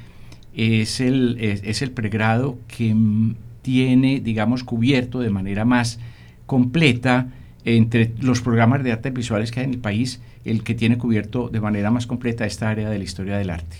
es 0.53 0.99
el, 0.99 1.37
es, 1.39 1.81
el 1.81 1.91
pregrado 1.91 2.59
que 2.67 2.93
tiene, 3.61 4.19
digamos, 4.19 4.65
cubierto 4.65 5.21
de 5.21 5.29
manera 5.29 5.63
más 5.63 5.99
completa 6.45 7.29
entre 7.63 8.11
los 8.19 8.41
programas 8.41 8.83
de 8.83 8.91
artes 8.91 9.13
visuales 9.13 9.51
que 9.51 9.61
hay 9.61 9.67
en 9.67 9.73
el 9.75 9.79
país, 9.79 10.19
el 10.45 10.63
que 10.63 10.75
tiene 10.75 10.97
cubierto 10.97 11.49
de 11.49 11.61
manera 11.61 11.91
más 11.91 12.07
completa 12.07 12.45
esta 12.45 12.69
área 12.69 12.89
de 12.89 12.97
la 12.97 13.03
historia 13.03 13.37
del 13.37 13.49
arte. 13.49 13.77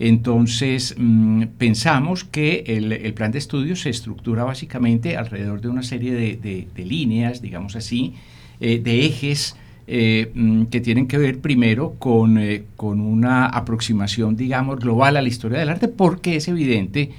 Entonces, 0.00 0.94
mm, 0.96 1.42
pensamos 1.58 2.24
que 2.24 2.64
el, 2.66 3.12
plan 3.12 3.32
de 3.32 3.38
estudios 3.38 3.82
se 3.82 3.90
estructura 3.90 4.44
básicamente 4.44 5.16
alrededor 5.16 5.60
de 5.60 5.68
una 5.68 5.82
serie 5.82 6.14
de, 6.14 6.84
líneas, 6.84 7.42
digamos 7.42 7.76
así, 7.76 8.14
eh, 8.60 8.80
de 8.82 9.04
ejes 9.04 9.56
eh, 9.86 10.30
mm, 10.34 10.64
que 10.64 10.80
tienen 10.80 11.06
que 11.06 11.18
ver 11.18 11.40
primero 11.40 11.96
con, 11.98 12.38
eh, 12.38 12.64
con 12.76 13.00
una 13.00 13.44
aproximación, 13.44 14.36
digamos, 14.36 14.80
global 14.80 15.18
a 15.18 15.22
la 15.22 15.28
historia 15.28 15.58
del 15.58 15.68
arte, 15.68 15.88
porque 15.88 16.36
es 16.36 16.48
evidente 16.48 17.10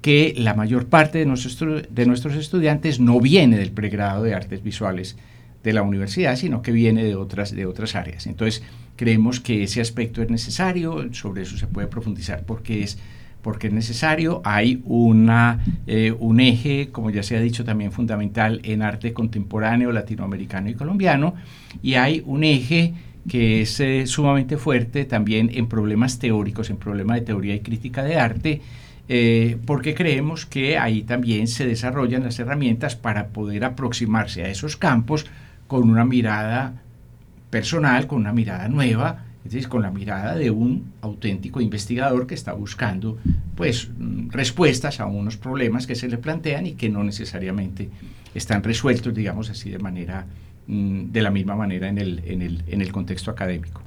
que 0.00 0.32
la 0.36 0.54
mayor 0.54 0.86
parte 0.86 1.18
de 1.18 1.26
nuestros, 1.26 1.58
de 1.90 2.06
nuestros 2.06 2.36
estudiantes 2.36 3.00
no 3.00 3.20
viene 3.20 3.58
del 3.58 3.72
pregrado 3.72 4.22
de 4.22 4.34
artes 4.34 4.62
visuales 4.62 5.16
de 5.62 5.72
la 5.72 5.82
universidad, 5.82 6.36
sino 6.36 6.62
que 6.62 6.72
viene 6.72 7.04
de 7.04 7.14
otras, 7.14 7.54
de 7.54 7.66
otras 7.66 7.94
áreas. 7.94 8.26
Entonces, 8.26 8.62
creemos 8.96 9.40
que 9.40 9.62
ese 9.62 9.80
aspecto 9.80 10.22
es 10.22 10.30
necesario, 10.30 11.12
sobre 11.12 11.42
eso 11.42 11.56
se 11.56 11.66
puede 11.66 11.86
profundizar 11.86 12.44
porque 12.44 12.82
es, 12.82 12.98
porque 13.42 13.68
es 13.68 13.72
necesario. 13.72 14.40
Hay 14.44 14.82
una, 14.84 15.64
eh, 15.86 16.14
un 16.18 16.40
eje, 16.40 16.88
como 16.90 17.10
ya 17.10 17.22
se 17.22 17.36
ha 17.36 17.40
dicho, 17.40 17.64
también 17.64 17.92
fundamental 17.92 18.60
en 18.64 18.82
arte 18.82 19.12
contemporáneo 19.12 19.92
latinoamericano 19.92 20.68
y 20.70 20.74
colombiano, 20.74 21.34
y 21.82 21.94
hay 21.94 22.22
un 22.26 22.44
eje 22.44 22.94
que 23.28 23.62
es 23.62 23.78
eh, 23.80 24.06
sumamente 24.06 24.56
fuerte 24.56 25.04
también 25.04 25.50
en 25.52 25.66
problemas 25.66 26.18
teóricos, 26.18 26.70
en 26.70 26.78
problemas 26.78 27.20
de 27.20 27.26
teoría 27.26 27.54
y 27.54 27.60
crítica 27.60 28.02
de 28.02 28.16
arte, 28.16 28.60
eh, 29.08 29.58
porque 29.66 29.94
creemos 29.94 30.46
que 30.46 30.78
ahí 30.78 31.02
también 31.02 31.48
se 31.48 31.66
desarrollan 31.66 32.22
las 32.22 32.38
herramientas 32.38 32.96
para 32.96 33.28
poder 33.28 33.64
aproximarse 33.64 34.44
a 34.44 34.48
esos 34.48 34.76
campos 34.76 35.26
con 35.70 35.88
una 35.88 36.04
mirada 36.04 36.82
personal, 37.48 38.08
con 38.08 38.18
una 38.18 38.32
mirada 38.32 38.66
nueva, 38.66 39.22
es 39.44 39.52
decir, 39.52 39.68
con 39.68 39.82
la 39.82 39.92
mirada 39.92 40.34
de 40.34 40.50
un 40.50 40.94
auténtico 41.00 41.60
investigador 41.60 42.26
que 42.26 42.34
está 42.34 42.52
buscando 42.54 43.18
pues 43.54 43.88
mm, 43.96 44.30
respuestas 44.30 44.98
a 44.98 45.06
unos 45.06 45.36
problemas 45.36 45.86
que 45.86 45.94
se 45.94 46.08
le 46.08 46.18
plantean 46.18 46.66
y 46.66 46.72
que 46.72 46.88
no 46.88 47.04
necesariamente 47.04 47.88
están 48.34 48.64
resueltos, 48.64 49.14
digamos 49.14 49.48
así, 49.48 49.70
de 49.70 49.78
manera 49.78 50.26
mm, 50.66 51.12
de 51.12 51.22
la 51.22 51.30
misma 51.30 51.54
manera 51.54 51.86
en 51.86 51.98
el, 51.98 52.20
en 52.24 52.42
el, 52.42 52.64
en 52.66 52.80
el 52.80 52.90
contexto 52.90 53.30
académico. 53.30 53.80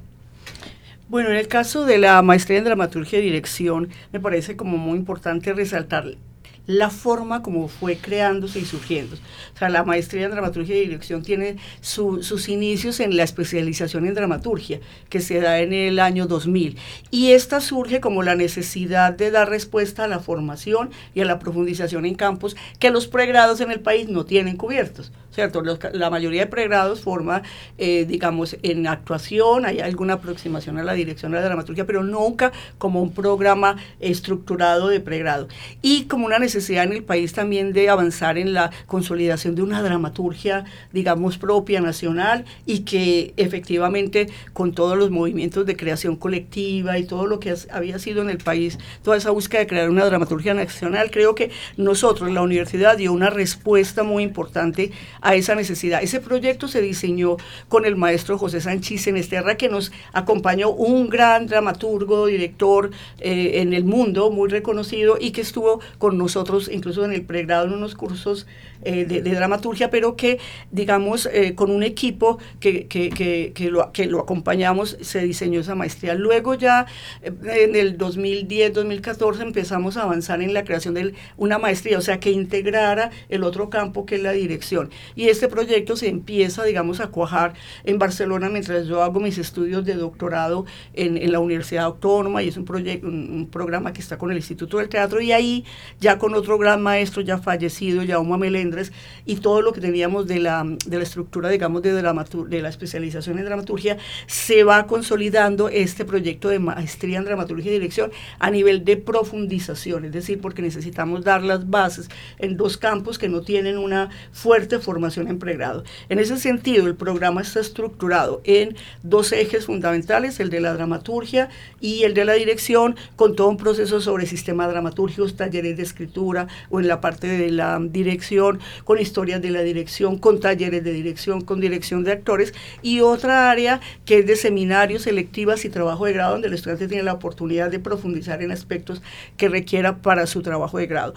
Bueno, 1.10 1.28
en 1.28 1.36
el 1.36 1.48
caso 1.48 1.84
de 1.84 1.98
la 1.98 2.22
maestría 2.22 2.56
en 2.56 2.64
dramaturgia 2.64 3.18
y 3.18 3.22
dirección, 3.22 3.90
me 4.10 4.20
parece 4.20 4.56
como 4.56 4.78
muy 4.78 4.96
importante 4.96 5.52
resaltar 5.52 6.16
la 6.66 6.90
forma 6.90 7.42
como 7.42 7.68
fue 7.68 7.96
creándose 7.96 8.60
y 8.60 8.64
surgiendo. 8.64 9.16
O 9.54 9.58
sea, 9.58 9.68
la 9.68 9.84
maestría 9.84 10.24
en 10.24 10.30
dramaturgia 10.30 10.76
y 10.76 10.80
dirección 10.80 11.22
tiene 11.22 11.56
sus 11.80 12.48
inicios 12.48 13.00
en 13.00 13.16
la 13.16 13.22
especialización 13.22 14.06
en 14.06 14.14
dramaturgia, 14.14 14.80
que 15.08 15.20
se 15.20 15.40
da 15.40 15.60
en 15.60 15.72
el 15.72 15.98
año 15.98 16.26
2000. 16.26 16.78
Y 17.10 17.32
esta 17.32 17.60
surge 17.60 18.00
como 18.00 18.22
la 18.22 18.34
necesidad 18.34 19.12
de 19.12 19.30
dar 19.30 19.48
respuesta 19.48 20.04
a 20.04 20.08
la 20.08 20.20
formación 20.20 20.90
y 21.14 21.20
a 21.20 21.24
la 21.24 21.38
profundización 21.38 22.06
en 22.06 22.14
campos 22.14 22.56
que 22.78 22.90
los 22.90 23.06
pregrados 23.06 23.60
en 23.60 23.70
el 23.70 23.80
país 23.80 24.08
no 24.08 24.24
tienen 24.24 24.56
cubiertos. 24.56 25.12
¿cierto? 25.34 25.62
la 25.92 26.10
mayoría 26.10 26.42
de 26.42 26.46
pregrados 26.46 27.00
forma, 27.00 27.42
eh, 27.76 28.06
digamos, 28.08 28.56
en 28.62 28.86
actuación, 28.86 29.66
hay 29.66 29.80
alguna 29.80 30.14
aproximación 30.14 30.78
a 30.78 30.84
la 30.84 30.92
dirección 30.92 31.32
de 31.32 31.38
la 31.38 31.44
dramaturgia, 31.44 31.84
pero 31.84 32.04
nunca 32.04 32.52
como 32.78 33.02
un 33.02 33.12
programa 33.12 33.76
estructurado 33.98 34.88
de 34.88 35.00
pregrado. 35.00 35.48
Y 35.82 36.04
como 36.04 36.26
una 36.26 36.38
necesidad 36.38 36.53
necesidad 36.54 36.84
en 36.84 36.92
el 36.92 37.02
país 37.02 37.32
también 37.32 37.72
de 37.72 37.88
avanzar 37.88 38.38
en 38.38 38.54
la 38.54 38.70
consolidación 38.86 39.56
de 39.56 39.62
una 39.62 39.82
dramaturgia, 39.82 40.64
digamos, 40.92 41.36
propia, 41.36 41.80
nacional, 41.80 42.44
y 42.64 42.80
que 42.80 43.34
efectivamente 43.36 44.28
con 44.52 44.72
todos 44.72 44.96
los 44.96 45.10
movimientos 45.10 45.66
de 45.66 45.76
creación 45.76 46.14
colectiva 46.14 46.96
y 46.98 47.04
todo 47.04 47.26
lo 47.26 47.40
que 47.40 47.54
había 47.72 47.98
sido 47.98 48.22
en 48.22 48.30
el 48.30 48.38
país, 48.38 48.78
toda 49.02 49.16
esa 49.16 49.30
búsqueda 49.32 49.60
de 49.60 49.66
crear 49.66 49.90
una 49.90 50.04
dramaturgia 50.04 50.54
nacional, 50.54 51.10
creo 51.10 51.34
que 51.34 51.50
nosotros, 51.76 52.30
la 52.30 52.42
universidad, 52.42 52.96
dio 52.96 53.12
una 53.12 53.30
respuesta 53.30 54.04
muy 54.04 54.22
importante 54.22 54.92
a 55.20 55.34
esa 55.34 55.56
necesidad. 55.56 56.02
Ese 56.02 56.20
proyecto 56.20 56.68
se 56.68 56.80
diseñó 56.80 57.36
con 57.68 57.84
el 57.84 57.96
maestro 57.96 58.38
José 58.38 58.60
Sánchez 58.60 59.08
Enesterra, 59.08 59.56
que 59.56 59.68
nos 59.68 59.90
acompañó 60.12 60.70
un 60.70 61.08
gran 61.08 61.46
dramaturgo, 61.48 62.26
director 62.26 62.92
eh, 63.18 63.60
en 63.60 63.72
el 63.72 63.84
mundo, 63.84 64.30
muy 64.30 64.48
reconocido, 64.48 65.16
y 65.20 65.32
que 65.32 65.40
estuvo 65.40 65.80
con 65.98 66.16
nosotros 66.16 66.43
incluso 66.70 67.04
en 67.04 67.12
el 67.12 67.22
pregrado 67.22 67.66
en 67.66 67.72
unos 67.72 67.94
cursos 67.94 68.46
eh, 68.82 69.04
de, 69.06 69.22
dramaturgia, 69.22 69.90
pero 69.90 70.14
que, 70.14 70.38
digamos, 70.70 71.26
eh, 71.32 71.54
con 71.54 71.70
un 71.70 71.82
equipo 71.82 72.38
que, 72.60 72.86
que, 72.86 73.10
que, 73.54 73.70
lo, 73.70 73.90
que 73.92 74.06
lo 74.06 74.20
acompañamos, 74.20 74.98
se 75.00 75.20
diseñó 75.20 75.60
esa 75.60 75.74
maestría. 75.74 76.14
Luego 76.14 76.54
ya 76.54 76.86
en 77.22 77.76
el 77.76 77.96
2010, 77.96 78.74
2014 78.74 79.42
empezamos 79.42 79.96
a 79.96 80.02
avanzar 80.02 80.42
en 80.42 80.52
la 80.52 80.64
creación 80.64 80.94
de 80.94 81.14
una 81.36 81.58
maestría, 81.58 81.98
o 81.98 82.02
sea, 82.02 82.20
que 82.20 82.30
integrara 82.30 83.10
el 83.28 83.42
otro 83.42 83.70
campo 83.70 84.04
que 84.06 84.16
es 84.16 84.22
la 84.22 84.32
dirección. 84.32 84.90
Y 85.16 85.28
este 85.28 85.48
proyecto 85.48 85.96
se 85.96 86.08
empieza, 86.08 86.64
digamos, 86.64 87.00
a 87.00 87.08
cuajar 87.08 87.54
en 87.84 87.98
Barcelona 87.98 88.48
mientras 88.48 88.86
yo 88.86 89.02
hago 89.02 89.20
mis 89.20 89.38
estudios 89.38 89.84
de 89.84 89.94
doctorado 89.94 90.66
en, 90.92 91.16
en 91.16 91.32
la 91.32 91.40
Universidad 91.40 91.84
Autónoma 91.84 92.42
y 92.42 92.48
es 92.48 92.56
un, 92.56 92.64
proyecto, 92.64 93.06
un, 93.06 93.48
programa 93.50 93.92
que 93.92 94.00
está 94.00 94.18
con 94.18 94.30
el 94.30 94.36
Instituto 94.36 94.78
del 94.78 94.88
Teatro 94.88 95.20
y 95.20 95.32
ahí 95.32 95.64
ya 96.00 96.18
con 96.18 96.33
otro 96.34 96.58
gran 96.58 96.82
maestro 96.82 97.22
ya 97.22 97.38
fallecido, 97.38 98.02
Jaume 98.06 98.38
Melendres, 98.38 98.92
y 99.24 99.36
todo 99.36 99.62
lo 99.62 99.72
que 99.72 99.80
teníamos 99.80 100.26
de 100.26 100.40
la, 100.40 100.64
de 100.64 100.96
la 100.96 101.02
estructura, 101.02 101.48
digamos, 101.48 101.82
de, 101.82 101.92
de 101.92 102.62
la 102.62 102.68
especialización 102.68 103.38
en 103.38 103.44
dramaturgia, 103.44 103.98
se 104.26 104.64
va 104.64 104.86
consolidando 104.86 105.68
este 105.68 106.04
proyecto 106.04 106.48
de 106.48 106.58
maestría 106.58 107.18
en 107.18 107.24
dramaturgia 107.24 107.70
y 107.70 107.74
dirección 107.74 108.10
a 108.38 108.50
nivel 108.50 108.84
de 108.84 108.96
profundización, 108.96 110.06
es 110.06 110.12
decir, 110.12 110.40
porque 110.40 110.62
necesitamos 110.62 111.24
dar 111.24 111.42
las 111.42 111.68
bases 111.68 112.08
en 112.38 112.56
dos 112.56 112.76
campos 112.76 113.18
que 113.18 113.28
no 113.28 113.42
tienen 113.42 113.78
una 113.78 114.10
fuerte 114.32 114.78
formación 114.78 115.28
en 115.28 115.38
pregrado. 115.38 115.84
En 116.08 116.18
ese 116.18 116.36
sentido, 116.38 116.86
el 116.86 116.96
programa 116.96 117.42
está 117.42 117.60
estructurado 117.60 118.40
en 118.44 118.76
dos 119.02 119.32
ejes 119.32 119.66
fundamentales, 119.66 120.40
el 120.40 120.50
de 120.50 120.60
la 120.60 120.74
dramaturgia 120.74 121.48
y 121.80 122.04
el 122.04 122.14
de 122.14 122.24
la 122.24 122.34
dirección, 122.34 122.96
con 123.16 123.36
todo 123.36 123.48
un 123.48 123.56
proceso 123.56 124.00
sobre 124.00 124.26
sistemas 124.26 124.70
dramatúrgicos, 124.70 125.36
talleres 125.36 125.76
de 125.76 125.82
escritura 125.82 126.23
o 126.70 126.80
en 126.80 126.88
la 126.88 127.00
parte 127.00 127.26
de 127.26 127.50
la 127.50 127.78
dirección, 127.78 128.60
con 128.84 128.98
historias 128.98 129.42
de 129.42 129.50
la 129.50 129.60
dirección, 129.62 130.18
con 130.18 130.40
talleres 130.40 130.82
de 130.82 130.92
dirección, 130.92 131.42
con 131.42 131.60
dirección 131.60 132.04
de 132.04 132.12
actores 132.12 132.54
y 132.82 133.00
otra 133.00 133.50
área 133.50 133.80
que 134.04 134.20
es 134.20 134.26
de 134.26 134.36
seminarios, 134.36 135.02
selectivas 135.02 135.64
y 135.64 135.68
trabajo 135.68 136.06
de 136.06 136.12
grado, 136.12 136.32
donde 136.32 136.48
el 136.48 136.54
estudiante 136.54 136.88
tiene 136.88 137.02
la 137.02 137.12
oportunidad 137.12 137.70
de 137.70 137.78
profundizar 137.78 138.42
en 138.42 138.50
aspectos 138.50 139.02
que 139.36 139.48
requiera 139.48 139.98
para 139.98 140.26
su 140.26 140.42
trabajo 140.42 140.78
de 140.78 140.86
grado. 140.86 141.14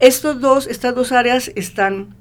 Estos 0.00 0.40
dos, 0.40 0.66
estas 0.66 0.94
dos 0.94 1.12
áreas 1.12 1.50
están 1.54 2.14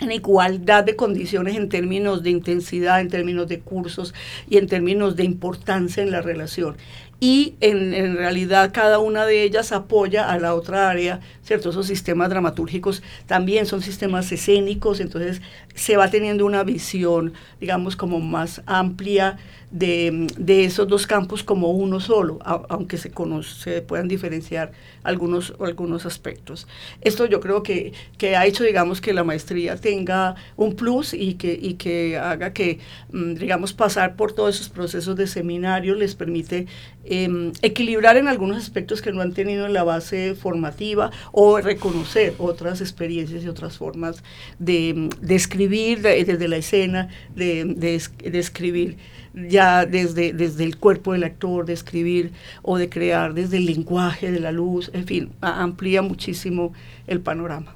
en 0.00 0.12
igualdad 0.12 0.84
de 0.84 0.96
condiciones 0.96 1.56
en 1.56 1.68
términos 1.68 2.22
de 2.22 2.30
intensidad, 2.30 3.00
en 3.00 3.08
términos 3.08 3.48
de 3.48 3.60
cursos 3.60 4.14
y 4.48 4.56
en 4.56 4.66
términos 4.66 5.14
de 5.14 5.24
importancia 5.24 6.02
en 6.02 6.10
la 6.10 6.22
relación 6.22 6.76
y 7.20 7.54
en, 7.60 8.16
realidad 8.16 8.70
cada 8.72 8.98
una 8.98 9.26
de 9.26 9.42
ellas 9.42 9.72
apoya 9.72 10.30
a 10.30 10.38
la 10.38 10.54
otra 10.54 10.88
área, 10.88 11.20
¿cierto? 11.42 11.68
Esos 11.68 11.86
sistemas 11.86 12.30
dramatúrgicos 12.30 13.02
también 13.26 13.66
son 13.66 13.82
sistemas 13.82 14.32
escénicos, 14.32 15.00
entonces 15.00 15.42
se 15.74 15.98
va 15.98 16.08
teniendo 16.08 16.46
una 16.46 16.64
visión, 16.64 17.34
digamos, 17.60 17.94
como 17.94 18.20
más 18.20 18.62
amplia 18.64 19.36
de, 19.70 20.64
esos 20.64 20.88
dos 20.88 21.06
campos 21.06 21.44
como 21.44 21.70
uno 21.70 22.00
solo, 22.00 22.38
aunque 22.44 22.96
se, 22.98 23.12
se 23.44 23.82
puedan 23.82 24.08
diferenciar 24.08 24.72
algunos, 25.04 25.54
algunos 25.60 26.06
aspectos. 26.06 26.66
Esto 27.00 27.26
yo 27.26 27.40
creo 27.40 27.62
que, 27.62 27.92
que, 28.18 28.36
ha 28.36 28.46
hecho, 28.46 28.64
digamos, 28.64 29.00
que 29.00 29.12
la 29.12 29.24
maestría 29.24 29.76
tenga 29.76 30.34
un 30.56 30.74
plus 30.74 31.14
y 31.14 31.34
que, 31.34 31.58
y 31.60 31.74
que 31.74 32.18
haga 32.18 32.52
que, 32.52 32.80
mm, 33.12 33.34
digamos, 33.34 33.72
pasar 33.72 34.16
por 34.16 34.32
todos 34.32 34.56
esos 34.56 34.68
procesos 34.68 35.16
de 35.16 35.26
seminario 35.26 35.94
les 35.94 36.14
permite 36.14 36.66
em, 37.04 37.52
equilibrar 37.62 38.16
en 38.16 38.28
algunos 38.28 38.58
aspectos 38.58 39.00
que 39.00 39.12
no 39.12 39.20
han 39.22 39.32
tenido 39.32 39.66
en 39.66 39.72
la 39.72 39.84
base 39.84 40.34
formativa 40.34 41.10
o 41.32 41.60
reconocer 41.60 42.34
otras 42.38 42.80
experiencias 42.80 43.44
y 43.44 43.48
otras 43.48 43.78
formas 43.78 44.22
de, 44.58 45.08
de 45.20 45.34
escribir 45.34 46.02
desde 46.02 46.48
la 46.48 46.56
escena, 46.56 47.08
de, 47.34 47.64
de 47.64 48.38
escribir 48.38 48.98
ya 49.34 49.86
desde, 49.86 50.32
desde 50.32 50.64
el 50.64 50.76
cuerpo 50.76 51.12
del 51.12 51.24
actor, 51.24 51.66
de 51.66 51.72
escribir 51.72 52.32
o 52.62 52.78
de 52.78 52.88
crear, 52.88 53.34
desde 53.34 53.58
el 53.58 53.66
lenguaje 53.66 54.30
de 54.30 54.40
la 54.40 54.52
luz, 54.52 54.90
en 54.92 55.06
fin, 55.06 55.30
amplía 55.40 56.02
muchísimo 56.02 56.72
el 57.06 57.20
panorama. 57.20 57.74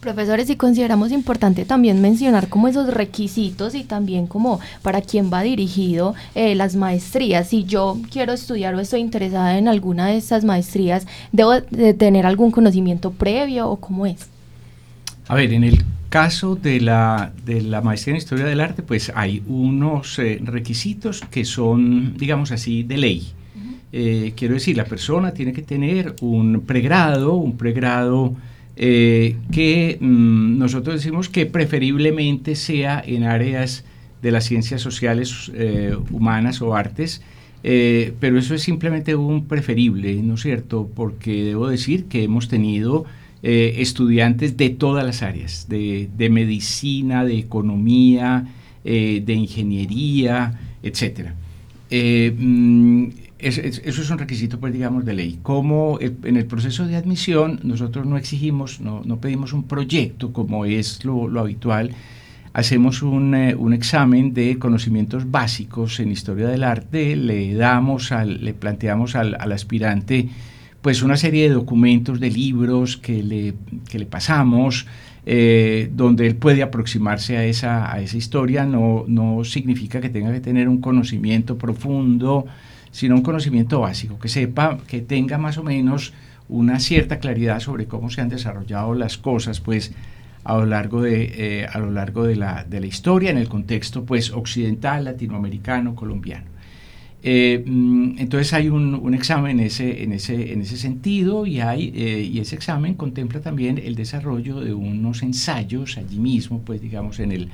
Profesores, 0.00 0.48
y 0.48 0.56
consideramos 0.56 1.12
importante 1.12 1.66
también 1.66 2.00
mencionar 2.00 2.48
como 2.48 2.68
esos 2.68 2.88
requisitos 2.88 3.74
y 3.74 3.84
también 3.84 4.26
como 4.26 4.58
para 4.80 5.02
quién 5.02 5.30
va 5.30 5.42
dirigido 5.42 6.14
eh, 6.34 6.54
las 6.54 6.74
maestrías. 6.74 7.48
Si 7.48 7.64
yo 7.64 7.98
quiero 8.10 8.32
estudiar 8.32 8.74
o 8.74 8.80
estoy 8.80 9.00
interesada 9.00 9.58
en 9.58 9.68
alguna 9.68 10.06
de 10.06 10.16
estas 10.16 10.42
maestrías, 10.42 11.06
¿debo 11.32 11.60
de 11.60 11.92
tener 11.92 12.24
algún 12.24 12.50
conocimiento 12.50 13.10
previo 13.10 13.68
o 13.68 13.76
cómo 13.76 14.06
es? 14.06 14.30
A 15.30 15.36
ver, 15.36 15.52
en 15.52 15.62
el 15.62 15.84
caso 16.08 16.56
de 16.56 16.80
la, 16.80 17.32
de 17.46 17.62
la 17.62 17.82
maestría 17.82 18.14
en 18.14 18.16
historia 18.16 18.46
del 18.46 18.60
arte, 18.60 18.82
pues 18.82 19.12
hay 19.14 19.44
unos 19.46 20.18
eh, 20.18 20.40
requisitos 20.42 21.20
que 21.30 21.44
son, 21.44 22.16
digamos 22.16 22.50
así, 22.50 22.82
de 22.82 22.98
ley. 22.98 23.28
Eh, 23.92 24.32
quiero 24.34 24.54
decir, 24.54 24.76
la 24.76 24.86
persona 24.86 25.32
tiene 25.32 25.52
que 25.52 25.62
tener 25.62 26.16
un 26.20 26.62
pregrado, 26.66 27.34
un 27.34 27.56
pregrado 27.56 28.34
eh, 28.74 29.36
que 29.52 29.98
mm, 30.00 30.58
nosotros 30.58 30.96
decimos 30.96 31.28
que 31.28 31.46
preferiblemente 31.46 32.56
sea 32.56 33.00
en 33.06 33.22
áreas 33.22 33.84
de 34.22 34.32
las 34.32 34.46
ciencias 34.46 34.80
sociales, 34.80 35.52
humanas 36.10 36.60
o 36.60 36.74
artes, 36.74 37.22
pero 37.62 38.36
eso 38.36 38.56
es 38.56 38.62
simplemente 38.62 39.14
un 39.14 39.46
preferible, 39.46 40.20
¿no 40.24 40.34
es 40.34 40.42
cierto? 40.42 40.90
Porque 40.92 41.44
debo 41.44 41.68
decir 41.68 42.06
que 42.06 42.24
hemos 42.24 42.48
tenido 42.48 43.06
eh, 43.42 43.76
estudiantes 43.78 44.58
de 44.58 44.68
todas 44.68 45.02
las 45.02 45.22
áreas, 45.22 45.66
de, 45.66 46.28
medicina, 46.30 47.24
de 47.24 47.38
economía, 47.38 48.44
eh, 48.84 49.22
de 49.24 49.32
ingeniería, 49.32 50.60
etc. 50.82 51.30
Eh, 51.88 52.34
mm, 52.36 53.08
eso 53.38 53.62
es 54.02 54.10
un 54.10 54.18
requisito, 54.18 54.60
pues, 54.60 54.74
digamos, 54.74 55.06
de 55.06 55.14
ley. 55.14 55.38
Como 55.42 55.98
en 56.00 56.36
el 56.36 56.44
proceso 56.44 56.86
de 56.86 56.96
admisión 56.96 57.60
nosotros 57.62 58.04
no 58.04 58.18
exigimos, 58.18 58.78
no, 58.80 59.02
pedimos 59.22 59.54
un 59.54 59.62
proyecto 59.62 60.34
como 60.34 60.66
es 60.66 61.02
lo, 61.06 61.40
habitual, 61.40 61.92
hacemos 62.52 63.00
un, 63.00 63.34
examen 63.72 64.34
de 64.34 64.58
conocimientos 64.58 65.30
básicos 65.30 65.98
en 66.00 66.12
historia 66.12 66.48
del 66.48 66.62
arte, 66.62 67.16
le 67.16 67.54
damos, 67.54 68.10
le 68.10 68.52
planteamos 68.52 69.16
al, 69.16 69.34
al 69.40 69.52
aspirante 69.52 70.28
pues 70.82 71.02
una 71.02 71.16
serie 71.16 71.48
de 71.48 71.54
documentos, 71.54 72.20
de 72.20 72.30
libros 72.30 72.96
que 72.96 73.22
le, 73.22 73.54
le 73.92 74.06
pasamos, 74.06 74.86
eh, 75.26 75.90
donde 75.94 76.26
él 76.26 76.36
puede 76.36 76.62
aproximarse 76.62 77.36
a 77.36 77.44
esa, 77.44 77.92
a 77.92 78.00
esa 78.00 78.16
historia, 78.16 78.64
no, 78.64 79.04
no 79.06 79.44
significa 79.44 80.00
que 80.00 80.08
tenga 80.08 80.32
que 80.32 80.40
tener 80.40 80.68
un 80.68 80.80
conocimiento 80.80 81.58
profundo, 81.58 82.46
sino 82.90 83.14
un 83.14 83.22
conocimiento 83.22 83.80
básico, 83.80 84.18
que 84.18 84.28
sepa, 84.28 84.78
que 84.86 85.02
tenga 85.02 85.36
más 85.38 85.58
o 85.58 85.62
menos 85.62 86.14
una 86.48 86.80
cierta 86.80 87.18
claridad 87.18 87.60
sobre 87.60 87.86
cómo 87.86 88.10
se 88.10 88.22
han 88.22 88.28
desarrollado 88.28 88.94
las 88.94 89.18
cosas, 89.18 89.60
pues 89.60 89.92
a 90.42 90.56
lo 90.56 90.66
largo 90.66 91.02
de, 91.02 91.60
eh, 91.62 91.66
a 91.70 91.78
lo 91.78 91.90
largo 91.90 92.24
de 92.24 92.36
la, 92.36 92.64
de 92.64 92.80
la 92.80 92.86
historia, 92.86 93.30
en 93.30 93.36
el 93.36 93.48
contexto 93.48 94.04
pues 94.04 94.30
occidental, 94.30 95.04
latinoamericano, 95.04 95.94
colombiano. 95.94 96.46
Eh, 97.22 97.62
mm, 97.66 98.18
entonces 98.18 98.52
hay 98.54 98.70
un, 98.70 99.14
examen 99.14 99.60
en 99.60 99.66
ese, 99.66 100.02
en, 100.02 100.12
ese, 100.12 100.52
en 100.52 100.62
ese 100.62 100.76
sentido 100.76 101.46
y, 101.46 101.60
hay, 101.60 101.92
eh, 101.94 102.28
y 102.32 102.38
ese 102.40 102.56
examen 102.56 102.94
contempla 102.94 103.40
también 103.40 103.78
el 103.78 103.94
desarrollo 103.94 104.60
de 104.60 104.72
unos 104.72 105.22
ensayos 105.22 105.98
allí 105.98 106.18
mismo, 106.18 106.62
pues 106.62 106.80
digamos 106.80 107.20
en 107.20 107.32
el, 107.32 107.48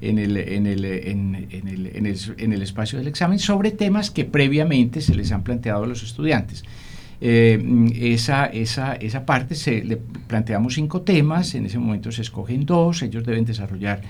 en 0.00 0.18
el, 0.18 0.36
en 0.36 0.66
el, 0.66 0.84
en, 0.84 1.34
el, 1.34 1.92
en 2.38 2.52
el, 2.52 2.62
espacio 2.62 2.98
del 2.98 3.08
examen 3.08 3.40
sobre 3.40 3.72
temas 3.72 4.10
que 4.12 4.24
previamente 4.24 5.00
se 5.00 5.14
les 5.14 5.32
han 5.32 5.42
planteado 5.42 5.84
a 5.84 5.86
los 5.86 6.04
estudiantes. 6.04 6.62
Eh, 7.20 7.60
mm, 7.60 7.88
esa, 7.96 8.46
esa, 8.46 8.94
esa 8.94 9.26
parte 9.26 9.56
se 9.56 9.82
le 9.84 9.96
planteamos 9.96 10.74
cinco 10.74 11.00
temas, 11.00 11.56
en 11.56 11.66
ese 11.66 11.78
momento 11.80 12.12
se 12.12 12.22
escogen 12.22 12.64
dos, 12.64 13.02
ellos 13.02 13.24
deben 13.24 13.44
desarrollar 13.44 14.00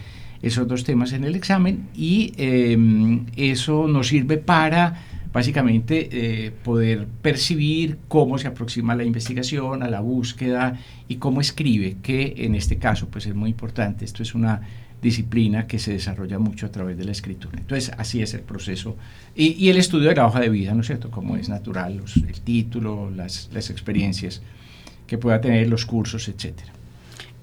esos 0.43 0.69
dos 0.69 0.85
temas 0.85 1.13
en 1.13 1.25
el 1.25 1.35
examen 1.35 1.89
y 1.95 2.33
em, 2.37 3.27
eso 3.37 3.89
nos 3.89 4.09
sirve 4.09 4.39
para 4.39 5.05
básicamente 5.33 6.09
eh, 6.11 6.51
poder 6.51 7.07
percibir 7.23 7.99
cómo 8.09 8.39
se 8.39 8.49
aproxima 8.49 8.95
la 8.95 9.05
investigación, 9.05 9.83
a 9.83 9.89
la 9.89 10.01
búsqueda 10.01 10.79
y 11.07 11.17
cómo 11.17 11.41
escribe, 11.41 11.97
que 12.03 12.35
en 12.39 12.55
este 12.55 12.79
caso 12.79 13.09
pues 13.09 13.27
es 13.27 13.35
muy 13.35 13.51
importante. 13.51 14.05
Esto 14.05 14.23
es 14.23 14.35
una 14.35 14.63
disciplina 15.01 15.67
que 15.67 15.79
se 15.79 15.93
desarrolla 15.93 16.39
mucho 16.39 16.67
a 16.67 16.71
través 16.71 16.97
de 16.99 17.05
la 17.05 17.13
escritura. 17.13 17.59
Entonces, 17.59 17.93
así 17.99 18.21
es 18.21 18.35
el 18.35 18.41
proceso. 18.41 18.97
Y, 19.35 19.69
el 19.69 19.77
estudio 19.77 20.09
de 20.09 20.17
la 20.17 20.27
hoja 20.27 20.41
de 20.41 20.49
vida, 20.49 20.75
¿no 20.75 20.81
es 20.81 20.89
cierto? 20.89 21.11
Como 21.11 21.37
es 21.37 21.49
natural, 21.49 22.03
el 22.17 22.41
título, 22.41 23.11
las, 23.11 23.49
las 23.53 23.71
experiencias 23.71 24.43
que 25.07 25.19
pueda 25.19 25.41
tener, 25.41 25.69
los 25.69 25.87
cursos, 25.87 26.29
etcétera. 26.29 26.73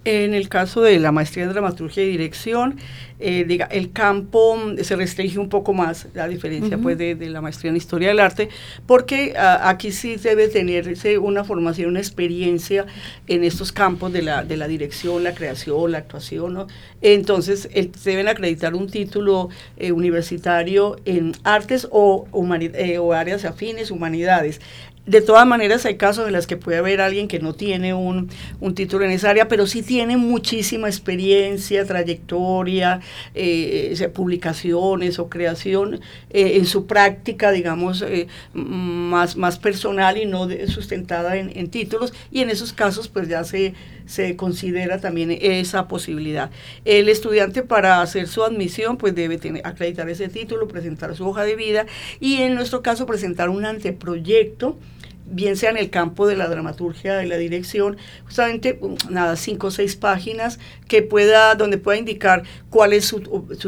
En 0.06 0.36
el 0.36 0.50
caso 0.50 0.82
de 0.82 1.00
la 1.00 1.12
maestría 1.12 1.46
en 1.46 1.52
dramaturgia 1.52 2.04
y 2.04 2.08
dirección, 2.08 2.78
eh, 3.20 3.44
diga, 3.48 3.66
el 3.66 3.92
campo 3.92 4.56
mm, 4.56 4.78
se 4.84 4.96
restringe 4.96 5.40
un 5.40 5.50
poco 5.50 5.74
más, 5.74 6.08
a 6.16 6.28
diferencia 6.28 6.78
pues 6.78 6.96
de, 6.98 7.16
la 7.16 7.42
maestría 7.42 7.72
en 7.72 7.78
historia 7.78 8.10
del 8.10 8.20
arte, 8.20 8.50
porque 8.86 9.34
ah, 9.36 9.68
aquí 9.68 9.92
sí 9.92 10.18
debe 10.18 10.48
tenerse 10.48 11.18
una 11.18 11.44
formación, 11.44 11.90
una 11.90 12.00
experiencia 12.00 12.86
en 13.26 13.44
estos 13.44 13.72
campos 13.72 14.14
de 14.14 14.22
la, 14.22 14.44
de 14.44 14.58
la 14.58 14.68
dirección, 14.68 15.24
la 15.24 15.34
creación, 15.34 15.92
la 15.92 15.98
actuación. 15.98 16.54
¿no? 16.54 16.68
Entonces, 17.02 17.68
se 17.72 18.10
deben 18.10 18.28
acreditar 18.28 18.76
un 18.76 18.88
título 18.88 19.50
eh, 19.78 19.92
universitario 19.92 20.98
en 21.06 21.32
artes 21.44 21.88
o, 21.90 22.28
eh, 22.60 23.00
o 23.00 23.14
áreas 23.14 23.44
afines, 23.44 23.90
humanidades. 23.90 24.62
De 25.06 25.22
todas 25.22 25.46
maneras, 25.46 25.86
hay 25.86 25.98
casos 25.98 26.28
en 26.28 26.34
los 26.34 26.48
que 26.48 26.58
puede 26.58 26.80
haber 26.80 27.00
alguien 27.00 27.28
que 27.28 27.38
no 27.40 27.54
tiene 27.54 27.94
un, 27.94 28.30
título 28.74 29.06
en 29.06 29.12
esa 29.12 29.30
área, 29.30 29.48
pero 29.48 29.68
sí 29.68 29.84
tiene 29.84 30.18
muchísima 30.18 30.88
experiencia, 30.88 31.86
trayectoria, 31.86 33.02
eh, 33.36 34.10
publicaciones 34.14 35.20
o 35.20 35.30
creación 35.30 36.02
eh, 36.32 36.58
en 36.58 36.66
su 36.66 36.88
práctica, 36.88 37.52
digamos, 37.52 38.02
eh, 38.02 38.28
más, 38.54 39.38
más 39.38 39.60
personal 39.60 40.18
y 40.18 40.26
no 40.26 40.48
sustentada 40.68 41.38
en, 41.38 41.56
en, 41.56 41.70
títulos. 41.70 42.12
Y 42.32 42.42
en 42.42 42.50
esos 42.50 42.74
casos, 42.74 43.08
pues 43.08 43.28
ya 43.28 43.44
se, 43.44 43.76
se 44.06 44.36
considera 44.36 45.00
también 45.00 45.38
esa 45.40 45.88
posibilidad. 45.88 46.50
El 46.84 47.10
estudiante 47.10 47.62
para 47.62 48.02
hacer 48.02 48.28
su 48.28 48.44
admisión, 48.44 48.98
pues 48.98 49.14
debe 49.16 49.38
tener, 49.38 49.66
acreditar 49.66 50.10
ese 50.10 50.30
título, 50.30 50.68
presentar 50.68 51.16
su 51.16 51.28
hoja 51.28 51.44
de 51.44 51.56
vida 51.56 51.86
y 52.20 52.38
en 52.38 52.56
nuestro 52.56 52.82
caso 52.82 53.06
presentar 53.06 53.50
un 53.50 53.66
anteproyecto 53.66 54.78
bien 55.26 55.58
sea 55.58 55.72
en 55.72 55.78
el 55.78 55.90
campo 55.90 56.28
de 56.28 56.36
la 56.36 56.48
dramaturgia, 56.48 57.16
de 57.16 57.26
la 57.26 57.38
dirección, 57.38 57.98
justamente, 58.26 58.80
mm, 58.82 59.12
nada, 59.12 59.36
cinco 59.36 59.68
o 59.68 59.72
seis 59.72 59.96
páginas 59.96 60.60
que 60.88 61.02
pueda, 61.02 61.56
donde 61.56 61.78
pueda 61.78 61.98
indicar 61.98 62.44
cuál 62.70 62.94
es 62.94 63.06
su, 63.06 63.20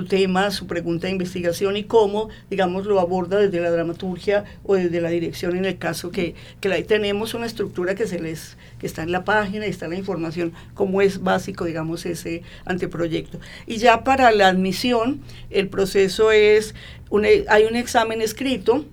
tema, 0.08 0.52
su 0.52 0.68
pregunta 0.68 1.08
de 1.08 1.14
investigación 1.14 1.78
y 1.78 1.84
cómo, 1.84 2.30
digamos, 2.50 2.86
lo 2.86 3.00
aborda 3.00 3.40
desde 3.40 3.60
la 3.60 3.72
dramaturgia 3.72 4.46
o 4.64 4.76
desde 4.76 5.02
la 5.02 5.10
dirección 5.10 5.56
en 5.56 5.66
el 5.66 5.78
caso 5.78 6.12
que, 6.12 6.36
que 6.62 6.72
ahí 6.72 6.84
tenemos 6.84 7.34
una 7.34 7.46
estructura 7.46 7.96
que 7.96 8.08
se 8.08 8.20
les, 8.20 8.58
que 8.80 8.86
está 8.86 9.04
en 9.04 9.12
la 9.12 9.24
página 9.24 9.66
y 9.66 9.70
está 9.70 9.88
la 9.88 9.96
información, 9.96 10.54
como 10.74 11.02
es 11.02 11.24
básico, 11.24 11.66
digamos, 11.66 12.06
ese 12.06 12.44
anteproyecto. 12.66 13.40
Y 13.66 13.78
ya 13.78 14.04
para 14.04 14.32
la 14.32 14.48
admisión, 14.48 15.22
el 15.50 15.70
proceso 15.70 16.32
es, 16.32 16.76
hay 17.50 17.64
un 17.64 17.76
examen 17.76 18.22
escrito, 18.22 18.86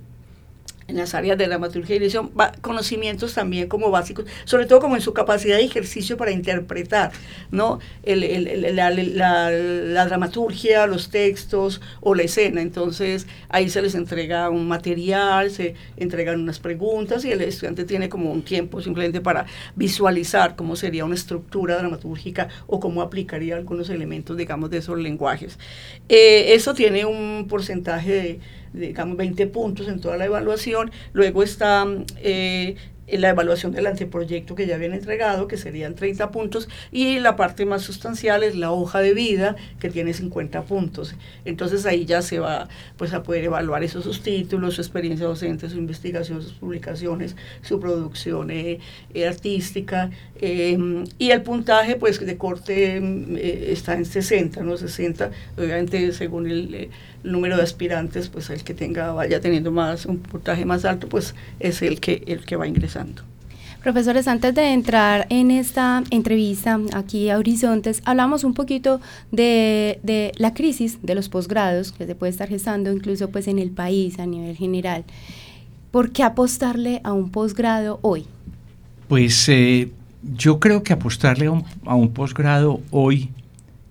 en 0.87 0.97
las 0.97 1.15
áreas 1.15 1.39
de 1.39 1.47
dramaturgia 1.47 1.97
y 1.97 1.99
dirección, 1.99 2.31
conocimientos 2.61 3.35
también 3.35 3.69
como 3.69 3.91
básicos, 3.91 4.27
sobre 4.45 4.67
todo 4.67 4.81
como 4.81 4.97
en 4.97 5.03
su 5.03 5.15
capacidad 5.15 5.57
de 5.57 5.65
ejercicio 5.65 6.17
para 6.17 6.31
interpretar, 6.31 7.13
¿no? 7.51 7.79
la, 8.05 8.91
dramaturgia, 10.05 10.87
los 10.87 11.09
textos 11.11 11.81
o 12.01 12.15
la 12.15 12.23
escena. 12.23 12.61
Entonces, 12.61 13.27
ahí 13.49 13.71
se 13.71 13.81
les 13.81 13.95
entrega 13.95 14.51
un 14.51 14.69
material, 14.69 15.51
se 15.51 15.75
entregan 15.97 16.41
unas 16.41 16.59
preguntas 16.59 17.25
y 17.25 17.33
el 17.33 17.41
estudiante 17.41 17.85
tiene 17.85 18.09
como 18.09 18.31
un 18.31 18.43
tiempo 18.43 18.81
simplemente 18.83 19.21
para 19.21 19.47
visualizar 19.77 20.57
cómo 20.57 20.77
sería 20.77 21.05
una 21.05 21.15
estructura 21.15 21.77
dramatúrgica 21.77 22.49
o 22.67 22.81
cómo 22.81 23.01
aplicaría 23.01 23.57
algunos 23.57 23.89
elementos, 23.89 24.37
digamos, 24.37 24.71
de 24.71 24.79
esos 24.79 24.99
lenguajes. 24.99 25.59
Eh, 26.09 26.55
eso 26.55 26.75
tiene 26.75 27.05
un 27.07 27.47
porcentaje 27.49 28.13
de 28.13 28.41
digamos, 28.75 29.17
20 29.17 29.47
puntos 29.47 29.89
en 29.89 30.01
toda 30.01 30.17
la 30.17 30.27
evaluación. 30.27 30.91
Luego 31.13 31.43
está 31.43 31.87
eh, 32.19 32.77
la 33.09 33.31
evaluación 33.31 33.73
del 33.73 33.87
anteproyecto 33.87 34.55
que 34.55 34.67
ya 34.67 34.77
habían 34.77 34.95
entregado, 34.95 35.49
que 35.49 35.57
serían 35.57 35.95
30 35.95 36.31
puntos, 36.31 36.69
y 36.93 37.19
la 37.19 37.37
parte 37.37 37.67
más 37.67 37.83
sustancial 37.83 38.43
es 38.43 38.55
la 38.57 38.71
hoja 38.71 39.01
de 39.01 39.15
vida, 39.15 39.57
que 39.81 39.91
tiene 39.91 40.13
50 40.13 40.63
puntos. 40.63 41.15
Entonces 41.45 41.87
ahí 41.87 42.05
ya 42.05 42.23
se 42.23 42.39
va 42.39 42.69
pues, 42.97 43.13
a 43.13 43.23
poder 43.23 43.45
evaluar 43.45 43.83
esos 43.83 44.05
sus 44.05 44.23
títulos, 44.23 44.75
su 44.75 44.83
experiencia 44.83 45.27
docente, 45.27 45.69
su 45.69 45.79
investigación, 45.79 46.43
sus 46.43 46.53
publicaciones, 46.53 47.37
su 47.63 47.81
producción 47.81 48.51
eh, 48.51 48.81
eh, 49.15 49.27
artística, 49.27 50.11
y 50.41 51.31
el 51.31 51.43
puntaje 51.43 51.97
pues 51.97 52.21
de 52.21 52.37
corte 52.37 53.01
está 53.73 53.95
en 53.95 54.05
60, 54.05 54.63
¿no? 54.63 54.77
60, 54.77 55.31
obviamente 55.57 56.13
según 56.13 56.51
el 56.51 56.91
número 57.25 57.57
de 57.57 57.63
aspirantes, 57.63 58.29
pues 58.29 58.51
el 58.51 58.63
que 58.63 58.75
tenga, 58.75 59.13
vaya 59.13 59.41
teniendo 59.41 59.73
más, 59.73 60.07
un 60.07 60.19
puntaje 60.19 60.65
más 60.65 60.85
alto, 60.85 61.09
pues 61.09 61.35
es 61.59 61.83
el 61.83 62.01
que, 62.01 62.23
el 62.27 62.45
que 62.45 62.57
va 62.57 62.67
Profesores, 63.83 64.29
antes 64.29 64.55
de 64.55 64.73
entrar 64.73 65.27
en 65.29 65.51
esta 65.51 66.03
entrevista 66.11 66.81
aquí 66.95 67.29
a 67.29 67.37
Horizontes, 67.37 68.01
hablamos 68.07 68.43
un 68.43 68.55
poquito 68.55 69.01
de, 69.31 70.01
de, 70.03 70.33
la 70.37 70.55
crisis 70.55 70.99
de 71.03 71.15
los 71.15 71.29
posgrados 71.29 71.93
que 71.93 72.07
se 72.07 72.15
puede 72.15 72.31
estar 72.31 72.49
gestando 72.49 72.91
incluso 72.91 73.29
pues 73.31 73.47
en 73.47 73.59
el 73.59 73.71
país 73.71 74.19
a 74.19 74.25
nivel 74.25 74.57
general. 74.57 75.05
¿Por 75.91 76.13
qué 76.13 76.23
apostarle 76.23 77.03
a 77.05 77.13
un 77.13 77.31
posgrado 77.31 77.99
hoy? 78.01 78.25
Pues 79.07 79.49
eh, 79.51 79.91
yo 80.35 80.59
creo 80.59 80.83
que 80.83 80.95
apostarle 80.95 81.47
a 81.47 81.51
un, 81.51 81.65
a 81.85 81.95
un 81.95 82.11
posgrado 82.13 82.81
hoy 82.91 83.29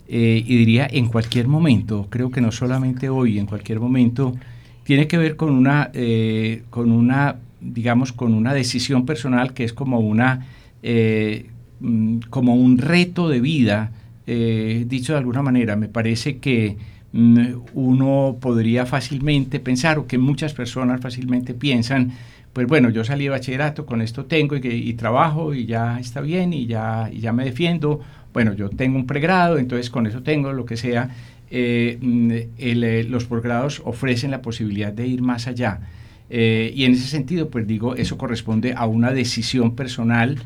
eh, 0.07 0.43
y 0.45 0.57
diría 0.57 0.87
en 0.91 1.07
cualquier 1.07 1.47
momento, 1.47 2.07
creo 2.09 2.29
que 2.29 2.41
no 2.41 2.51
solamente 2.51 3.09
hoy, 3.09 3.39
en 3.39 3.45
cualquier 3.45 3.79
momento, 3.79 4.35
tiene 4.83 5.07
que 5.07 5.17
ver 5.17 5.35
con 5.35 5.51
una, 5.51 5.91
eh, 5.93 6.63
con 6.69 6.91
una 6.91 7.37
digamos, 7.63 8.11
con 8.13 8.33
una 8.33 8.53
decisión 8.53 9.05
personal 9.05 9.53
que 9.53 9.63
es 9.63 9.73
como, 9.73 9.99
una, 9.99 10.47
eh, 10.81 11.47
mm, 11.79 12.17
como 12.29 12.55
un 12.55 12.77
reto 12.77 13.29
de 13.29 13.41
vida, 13.41 13.91
dicho 14.25 15.13
de 15.13 15.19
alguna 15.19 15.41
manera. 15.41 15.75
Me 15.75 15.89
parece 15.89 16.37
que 16.37 16.77
mm, 17.11 17.39
uno 17.73 18.37
podría 18.39 18.85
fácilmente 18.85 19.59
pensar, 19.59 19.99
o 19.99 20.07
que 20.07 20.17
muchas 20.17 20.53
personas 20.53 21.01
fácilmente 21.01 21.53
piensan, 21.53 22.11
pues 22.53 22.67
bueno, 22.67 22.89
yo 22.89 23.03
salí 23.03 23.25
de 23.25 23.31
bachillerato, 23.31 23.85
con 23.85 24.01
esto 24.01 24.25
tengo 24.25 24.55
y, 24.55 24.61
y 24.63 24.93
trabajo 24.93 25.53
y 25.53 25.65
ya 25.65 25.99
está 25.99 26.21
bien 26.21 26.53
y 26.53 26.67
ya, 26.67 27.09
ya 27.11 27.33
me 27.33 27.45
defiendo, 27.45 27.99
bueno, 28.33 28.53
yo 28.53 28.69
tengo 28.69 28.97
un 28.97 29.05
pregrado, 29.05 29.57
entonces 29.59 29.89
con 29.89 30.07
eso 30.07 30.23
tengo 30.23 30.51
lo 30.53 30.65
que 30.65 30.75
sea. 30.75 31.09
Eh, 31.51 31.99
mm, 32.01 32.31
eh, 32.57 33.05
los 33.07 33.25
posgrados 33.25 33.81
ofrecen 33.85 34.31
la 34.31 34.41
posibilidad 34.41 34.91
de 34.91 35.05
ir 35.05 35.21
más 35.21 35.47
allá. 35.47 35.81
Eh, 36.29 36.71
y 36.75 36.85
en 36.85 36.93
ese 36.93 37.07
sentido, 37.07 37.49
pues 37.49 37.67
digo, 37.67 37.95
eso 37.95 38.17
corresponde 38.17 38.73
a 38.73 38.85
una 38.85 39.11
decisión 39.11 39.75
personal, 39.75 40.39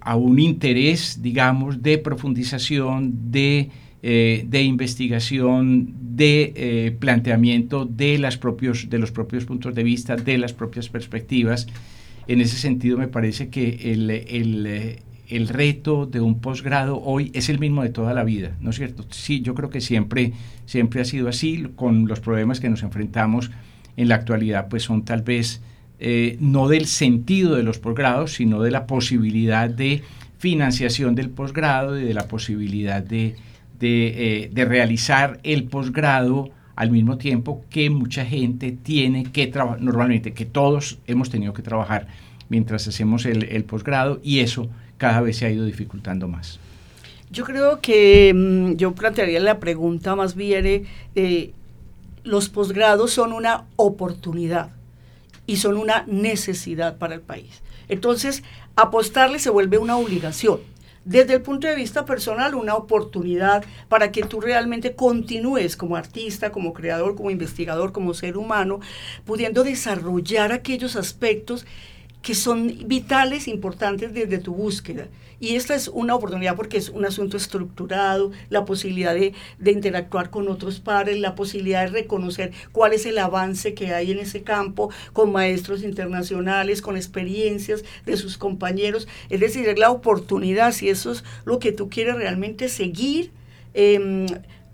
a 0.00 0.16
un 0.16 0.40
interés, 0.40 1.22
digamos, 1.22 1.82
de 1.84 1.98
profundización, 1.98 3.30
de, 3.30 3.70
de 4.02 4.62
investigación, 4.64 5.94
de 6.16 6.96
planteamiento 6.98 7.84
de, 7.84 8.18
las 8.18 8.36
propios, 8.36 8.90
de 8.90 8.98
los 8.98 9.12
propios 9.12 9.44
puntos 9.44 9.72
de 9.76 9.84
vista, 9.84 10.16
de 10.16 10.36
las 10.36 10.52
propias 10.52 10.88
perspectivas. 10.88 11.68
En 12.26 12.40
ese 12.40 12.56
sentido, 12.56 12.98
me 12.98 13.06
parece 13.06 13.50
que 13.50 13.92
el, 13.92 14.10
el 14.10 14.98
el 15.30 15.48
reto 15.48 16.06
de 16.06 16.20
un 16.20 16.40
posgrado 16.40 17.00
hoy 17.00 17.30
es 17.34 17.48
el 17.48 17.58
mismo 17.58 17.82
de 17.82 17.90
toda 17.90 18.12
la 18.12 18.24
vida, 18.24 18.56
¿no 18.60 18.70
es 18.70 18.76
cierto? 18.76 19.04
Sí, 19.10 19.40
yo 19.40 19.54
creo 19.54 19.70
que 19.70 19.80
siempre, 19.80 20.32
siempre 20.66 21.00
ha 21.00 21.04
sido 21.04 21.28
así, 21.28 21.66
con 21.76 22.08
los 22.08 22.20
problemas 22.20 22.60
que 22.60 22.68
nos 22.68 22.82
enfrentamos 22.82 23.50
en 24.00 24.08
la 24.08 24.14
actualidad, 24.14 24.68
pues 24.68 24.84
son 24.84 25.04
tal 25.04 25.20
vez 25.20 25.60
eh, 25.98 26.38
no 26.40 26.68
del 26.68 26.86
sentido 26.86 27.54
de 27.54 27.62
los 27.62 27.78
posgrados, 27.78 28.32
sino 28.32 28.62
de 28.62 28.70
la 28.70 28.86
posibilidad 28.86 29.68
de 29.68 30.02
financiación 30.38 31.14
del 31.14 31.28
posgrado 31.28 32.00
y 32.00 32.04
de 32.04 32.14
la 32.14 32.26
posibilidad 32.26 33.02
de, 33.02 33.36
de, 33.78 34.46
eh, 34.54 34.64
realizar 34.64 35.38
el 35.42 35.64
posgrado 35.64 36.48
al 36.76 36.90
mismo 36.90 37.18
tiempo 37.18 37.62
que 37.68 37.90
mucha 37.90 38.24
gente 38.24 38.72
tiene 38.72 39.24
que 39.24 39.48
trabajar, 39.48 39.82
normalmente 39.82 40.32
que 40.32 40.46
todos 40.46 40.98
hemos 41.06 41.28
tenido 41.28 41.52
que 41.52 41.60
trabajar 41.60 42.06
mientras 42.48 42.88
hacemos 42.88 43.26
el, 43.26 43.42
el 43.42 43.64
posgrado 43.64 44.18
y 44.24 44.38
eso 44.38 44.70
cada 44.96 45.20
vez 45.20 45.36
se 45.36 45.44
ha 45.44 45.50
ido 45.50 45.66
dificultando 45.66 46.26
más. 46.26 46.58
Yo 47.30 47.44
creo 47.44 47.80
que 47.82 48.32
mm, 48.34 48.76
yo 48.76 48.94
plantearía 48.94 49.40
la 49.40 49.60
pregunta 49.60 50.16
más 50.16 50.34
bien, 50.34 50.86
eh, 51.14 51.50
los 52.30 52.48
posgrados 52.48 53.10
son 53.10 53.32
una 53.32 53.66
oportunidad 53.74 54.70
y 55.46 55.56
son 55.56 55.76
una 55.76 56.04
necesidad 56.06 56.96
para 56.96 57.16
el 57.16 57.22
país. 57.22 57.60
Entonces, 57.88 58.44
apostarle 58.76 59.40
se 59.40 59.50
vuelve 59.50 59.78
una 59.78 59.96
obligación. 59.96 60.60
desde 61.04 61.32
el 61.32 61.42
punto 61.42 61.66
de 61.66 61.74
vista 61.74 62.04
personal, 62.04 62.54
una 62.54 62.74
oportunidad 62.76 63.64
para 63.88 64.12
que 64.12 64.22
tú 64.22 64.38
realmente 64.40 64.94
continúes 64.94 65.74
como 65.74 65.96
artista, 65.96 66.52
como 66.52 66.74
creador, 66.74 67.16
como 67.16 67.30
investigador, 67.30 67.90
como 67.90 68.12
ser 68.12 68.36
humano, 68.36 68.80
pudiendo 69.24 69.64
desarrollar 69.64 70.52
aquellos 70.52 70.96
aspectos 70.96 71.66
que 72.22 72.34
son 72.34 72.86
vitales, 72.86 73.48
importantes 73.48 74.12
desde 74.12 74.38
tu 74.38 74.54
búsqueda. 74.54 75.08
Y 75.40 75.56
esta 75.56 75.74
es 75.74 75.88
una 75.88 76.14
oportunidad 76.14 76.54
porque 76.54 76.76
es 76.76 76.90
un 76.90 77.06
asunto 77.06 77.38
estructurado, 77.38 78.30
la 78.50 78.66
posibilidad 78.66 79.14
de, 79.14 79.32
interactuar 79.64 80.28
con 80.28 80.48
otros 80.48 80.80
pares, 80.80 81.18
la 81.18 81.34
posibilidad 81.34 81.86
de 81.86 82.02
reconocer 82.02 82.52
cuál 82.72 82.92
es 82.92 83.06
el 83.06 83.16
avance 83.16 83.72
que 83.72 83.94
hay 83.94 84.10
en 84.10 84.18
ese 84.18 84.42
campo 84.42 84.90
con 85.14 85.32
maestros 85.32 85.82
internacionales, 85.82 86.82
con 86.82 86.96
experiencias 86.96 87.84
de 88.04 88.18
sus 88.18 88.36
compañeros. 88.36 89.08
Es 89.30 89.40
decir, 89.40 89.66
es 89.66 89.78
la 89.78 89.90
oportunidad, 89.90 90.72
si 90.72 90.90
eso 90.90 91.10
es 91.12 91.24
lo 91.46 91.58
que 91.58 91.72
tú 91.72 91.88
quieres 91.88 92.16
realmente 92.16 92.68
seguir. 92.68 93.30
Em, 93.72 94.26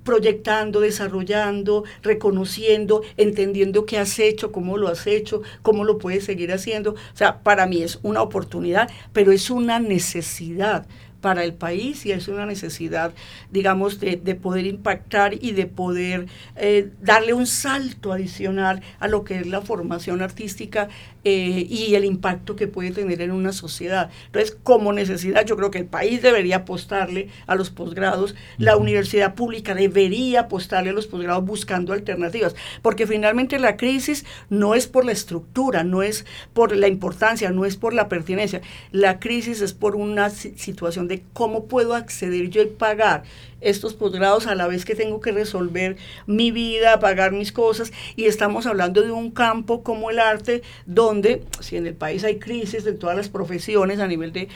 proyectando, 0.06 0.80
desarrollando, 0.80 1.84
reconociendo, 2.02 3.02
entendiendo 3.18 3.84
qué 3.84 3.98
has 3.98 4.18
hecho, 4.18 4.52
cómo 4.52 4.78
lo 4.78 4.88
has 4.88 5.06
hecho, 5.06 5.42
cómo 5.60 5.84
lo 5.84 5.98
puedes 5.98 6.24
seguir 6.24 6.52
haciendo. 6.52 6.92
O 6.92 7.16
sea, 7.16 7.42
para 7.42 7.66
mí 7.66 7.82
es 7.82 7.98
una 8.02 8.22
oportunidad, 8.22 8.88
pero 9.12 9.32
es 9.32 9.50
una 9.50 9.80
necesidad 9.80 10.86
para 11.20 11.44
el 11.44 11.54
país 11.54 12.06
y 12.06 12.12
es 12.12 12.28
una 12.28 12.46
necesidad, 12.46 13.12
digamos, 13.50 14.00
de, 14.00 14.16
poder 14.34 14.66
impactar 14.66 15.34
y 15.42 15.52
de 15.52 15.66
poder 15.66 16.26
eh, 16.56 16.90
darle 17.00 17.32
un 17.32 17.46
salto 17.46 18.12
adicional 18.12 18.82
a 19.00 19.08
lo 19.08 19.24
que 19.24 19.40
es 19.40 19.46
la 19.46 19.60
formación 19.60 20.22
artística 20.22 20.88
eh, 21.24 21.66
y 21.68 21.94
el 21.96 22.04
impacto 22.04 22.54
que 22.54 22.68
puede 22.68 22.92
tener 22.92 23.20
en 23.20 23.32
una 23.32 23.52
sociedad. 23.52 24.10
Entonces, 24.26 24.56
como 24.62 24.92
necesidad, 24.92 25.44
yo 25.44 25.56
creo 25.56 25.70
que 25.70 25.78
el 25.78 25.86
país 25.86 26.22
debería 26.22 26.58
apostarle 26.58 27.28
a 27.46 27.56
los 27.56 27.70
posgrados, 27.70 28.36
la 28.58 28.76
universidad 28.76 29.34
pública 29.34 29.74
debería 29.74 30.42
apostarle 30.42 30.90
a 30.90 30.92
los 30.92 31.06
posgrados 31.06 31.44
buscando 31.44 31.92
alternativas, 31.92 32.54
porque 32.82 33.06
finalmente 33.06 33.58
la 33.58 33.76
crisis 33.76 34.24
no 34.50 34.74
es 34.74 34.86
por 34.86 35.04
la 35.04 35.12
estructura, 35.12 35.82
no 35.82 36.02
es 36.02 36.26
por 36.52 36.76
la 36.76 36.88
importancia, 36.88 37.50
no 37.50 37.64
es 37.64 37.76
por 37.76 37.92
la 37.92 38.08
pertinencia, 38.08 38.60
la 38.92 39.18
crisis 39.18 39.60
es 39.60 39.72
por 39.72 39.96
una 39.96 40.30
situación 40.30 41.05
de 41.08 41.22
cómo 41.32 41.66
puedo 41.66 41.94
acceder 41.94 42.48
yo 42.50 42.62
y 42.62 42.66
pagar 42.66 43.24
estos 43.60 43.94
posgrados 43.94 44.46
a 44.46 44.54
la 44.54 44.66
vez 44.66 44.84
que 44.84 44.94
tengo 44.94 45.20
que 45.20 45.32
resolver 45.32 45.96
mi 46.26 46.50
vida, 46.50 47.00
pagar 47.00 47.32
mis 47.32 47.52
cosas, 47.52 47.92
y 48.14 48.24
estamos 48.24 48.66
hablando 48.66 49.02
de 49.02 49.10
un 49.10 49.30
campo 49.30 49.82
como 49.82 50.10
el 50.10 50.18
arte, 50.18 50.62
donde 50.84 51.42
si 51.60 51.76
en 51.76 51.86
el 51.86 51.94
país 51.94 52.22
hay 52.24 52.38
crisis 52.38 52.86
en 52.86 52.98
todas 52.98 53.16
las 53.16 53.28
profesiones 53.28 53.98
a 54.00 54.06
nivel 54.06 54.32
de, 54.32 54.48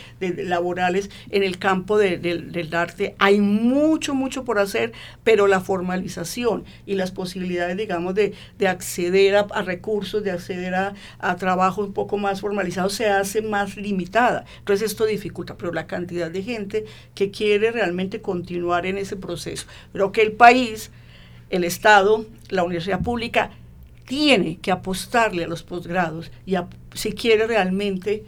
laborales, 0.44 1.10
en 1.30 1.42
el 1.42 1.58
campo 1.58 1.98
del 1.98 2.70
arte 2.72 3.14
hay 3.18 3.40
mucho, 3.40 4.14
mucho 4.14 4.44
por 4.44 4.58
hacer, 4.58 4.92
pero 5.24 5.46
la 5.46 5.60
formalización 5.60 6.64
y 6.86 6.94
las 6.94 7.10
posibilidades, 7.10 7.76
digamos, 7.76 8.14
de, 8.14 8.34
acceder 8.66 9.36
a, 9.36 9.62
recursos, 9.62 10.22
de 10.22 10.30
acceder 10.30 10.74
a, 10.74 10.94
a 11.18 11.36
trabajo 11.36 11.82
un 11.82 11.92
poco 11.92 12.18
más 12.18 12.40
formalizado, 12.40 12.90
se 12.90 13.08
hace 13.08 13.42
más 13.42 13.76
limitada. 13.76 14.44
Entonces 14.58 14.90
esto 14.90 15.06
dificulta, 15.06 15.56
pero 15.56 15.72
la 15.72 15.86
cantidad 15.86 16.30
de 16.30 16.39
gente 16.42 16.84
que 17.14 17.30
quiere 17.30 17.70
realmente 17.70 18.20
continuar 18.20 18.86
en 18.86 18.98
ese 18.98 19.16
proceso. 19.16 19.66
Pero 19.92 20.12
que 20.12 20.22
el 20.22 20.32
país, 20.32 20.90
el 21.50 21.64
Estado, 21.64 22.26
la 22.48 22.64
universidad 22.64 23.00
pública, 23.00 23.50
tiene 24.06 24.58
que 24.58 24.72
apostarle 24.72 25.44
a 25.44 25.48
los 25.48 25.62
posgrados 25.62 26.32
y 26.44 26.56
si 26.94 27.12
quiere 27.12 27.46
realmente 27.46 28.24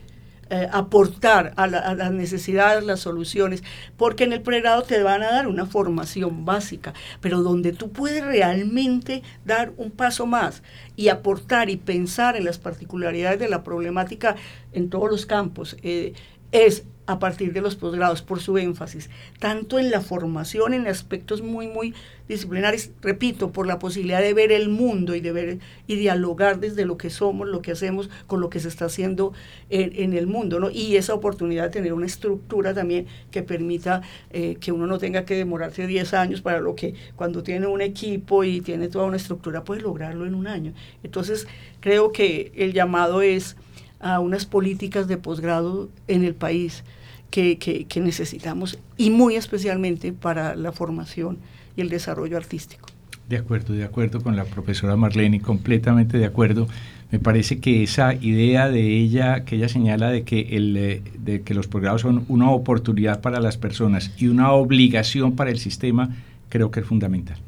eh, 0.54 0.68
aportar 0.70 1.54
a, 1.56 1.66
las 1.66 2.12
necesidades, 2.12 2.84
las 2.84 3.00
soluciones, 3.00 3.64
porque 3.96 4.24
en 4.24 4.34
el 4.34 4.42
pregrado 4.42 4.82
te 4.82 5.02
van 5.02 5.22
a 5.22 5.30
dar 5.30 5.48
una 5.48 5.64
formación 5.64 6.44
básica, 6.44 6.92
pero 7.22 7.40
donde 7.40 7.72
tú 7.72 7.90
puedes 7.90 8.22
realmente 8.22 9.22
dar 9.46 9.72
un 9.78 9.90
paso 9.90 10.26
más 10.26 10.62
y 10.94 11.08
aportar 11.08 11.70
y 11.70 11.78
pensar 11.78 12.36
en 12.36 12.44
las 12.44 12.58
particularidades 12.58 13.40
de 13.40 13.48
la 13.48 13.64
problemática 13.64 14.36
en 14.74 14.90
todos 14.90 15.10
los 15.10 15.24
campos, 15.24 15.78
eh, 15.82 16.12
es 16.50 16.84
a 17.06 17.18
partir 17.18 17.52
de 17.52 17.60
los 17.60 17.74
posgrados 17.74 18.22
por 18.22 18.40
su 18.40 18.58
énfasis, 18.58 19.10
tanto 19.40 19.78
en 19.78 19.90
la 19.90 20.00
formación, 20.00 20.72
en 20.72 20.86
aspectos 20.86 21.42
muy, 21.42 21.66
muy 21.66 21.94
disciplinares, 22.28 22.92
repito, 23.02 23.50
por 23.50 23.66
la 23.66 23.80
posibilidad 23.80 24.20
de 24.20 24.32
ver 24.34 24.52
el 24.52 24.68
mundo 24.68 25.14
y 25.16 25.20
de 25.20 25.32
ver 25.32 25.58
y 25.86 25.96
dialogar 25.96 26.60
desde 26.60 26.84
lo 26.84 26.96
que 26.96 27.10
somos, 27.10 27.48
lo 27.48 27.60
que 27.60 27.72
hacemos, 27.72 28.08
con 28.26 28.40
lo 28.40 28.50
que 28.50 28.60
se 28.60 28.68
está 28.68 28.84
haciendo 28.84 29.32
en, 29.68 30.12
el 30.12 30.26
mundo, 30.26 30.60
¿no? 30.60 30.70
Y 30.70 30.96
esa 30.96 31.14
oportunidad 31.14 31.64
de 31.64 31.70
tener 31.70 31.92
una 31.92 32.06
estructura 32.06 32.72
también 32.72 33.06
que 33.30 33.42
permita 33.42 34.02
eh, 34.30 34.56
que 34.60 34.70
uno 34.70 34.86
no 34.86 34.98
tenga 34.98 35.24
que 35.24 35.34
demorarse 35.34 35.86
10 35.86 36.14
años 36.14 36.40
para 36.40 36.60
lo 36.60 36.74
que 36.74 36.94
cuando 37.16 37.42
tiene 37.42 37.66
un 37.66 37.80
equipo 37.80 38.44
y 38.44 38.60
tiene 38.60 38.88
toda 38.88 39.06
una 39.06 39.16
estructura 39.16 39.64
puede 39.64 39.80
lograrlo 39.80 40.26
en 40.26 40.34
un 40.34 40.46
año. 40.46 40.72
Entonces, 41.02 41.48
creo 41.80 42.12
que 42.12 42.52
el 42.54 42.72
llamado 42.72 43.22
es 43.22 43.56
a 44.02 44.20
unas 44.20 44.44
políticas 44.44 45.08
de 45.08 45.16
posgrado 45.16 45.88
en 46.08 46.24
el 46.24 46.34
país 46.34 46.84
que, 47.30 47.56
que, 47.56 48.00
necesitamos 48.00 48.78
y 48.98 49.10
muy 49.10 49.36
especialmente 49.36 50.12
para 50.12 50.54
la 50.54 50.72
formación 50.72 51.38
y 51.76 51.80
el 51.80 51.88
desarrollo 51.88 52.36
artístico. 52.36 52.86
De 53.28 53.38
acuerdo, 53.38 53.72
de 53.72 53.84
acuerdo 53.84 54.20
con 54.20 54.36
la 54.36 54.44
profesora 54.44 54.96
Marlene, 54.96 55.40
completamente 55.40 56.18
de 56.18 56.26
acuerdo. 56.26 56.68
Me 57.10 57.18
parece 57.18 57.60
que 57.60 57.82
esa 57.82 58.14
idea 58.14 58.68
de 58.68 58.98
ella, 58.98 59.44
que 59.44 59.56
ella 59.56 59.68
señala 59.68 60.10
de 60.10 60.24
que, 60.24 60.56
el, 60.56 60.76
eh, 60.76 61.02
de 61.18 61.42
que 61.42 61.54
los 61.54 61.66
posgrados 61.68 62.02
son 62.02 62.24
una 62.28 62.50
oportunidad 62.50 63.20
para 63.20 63.40
las 63.40 63.56
personas 63.56 64.12
y 64.18 64.28
una 64.28 64.52
obligación 64.52 65.36
para 65.36 65.50
el 65.50 65.58
sistema, 65.58 66.10
creo 66.48 66.70
que 66.70 66.80
es 66.80 66.86
fundamental. 66.86 67.38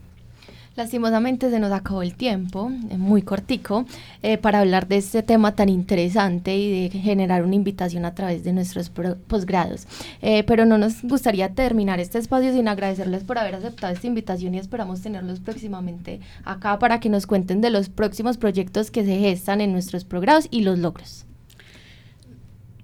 Lastimosamente 0.77 1.51
se 1.51 1.61
nos 1.61 1.71
acabó 1.71 2.03
el 2.03 2.15
tiempo, 2.15 2.69
muy 2.69 3.23
cortico, 3.23 3.87
eh, 4.23 4.39
para 4.39 4.59
hablar 4.59 4.89
de 4.89 4.97
este 4.97 5.23
tema 5.23 5.55
tan 5.55 5.69
interesante 5.69 6.57
y 6.57 6.89
de 6.89 6.99
generar 6.99 7.45
una 7.45 7.55
invitación 7.55 8.05
a 8.05 8.15
través 8.15 8.43
de 8.43 8.53
nuestros 8.53 8.91
posgrados. 8.91 9.87
Eh, 10.21 10.43
pero 10.45 10.67
no 10.67 10.77
nos 10.77 11.03
gustaría 11.03 11.51
terminar 11.51 12.01
este 12.01 12.19
espacio 12.19 12.53
sin 12.53 12.67
agradecerles 12.67 13.23
por 13.23 13.39
haber 13.39 13.55
aceptado 13.55 13.93
esta 13.93 14.09
invitación 14.09 14.55
y 14.55 14.59
esperamos 14.59 15.01
tenerlos 15.01 15.39
próximamente 15.39 16.19
acá 16.45 16.81
para 16.81 16.99
que 16.99 17.09
nos 17.09 17.27
cuenten 17.29 17.61
de 17.61 17.71
los 17.71 17.89
próximos 17.89 18.37
proyectos 18.37 18.91
que 18.91 19.05
se 19.05 19.19
gestan 19.19 19.61
en 19.61 19.73
nuestros 19.73 20.05
posgrados 20.05 20.49
y 20.51 20.63
los 20.63 20.81
logros. 20.81 21.25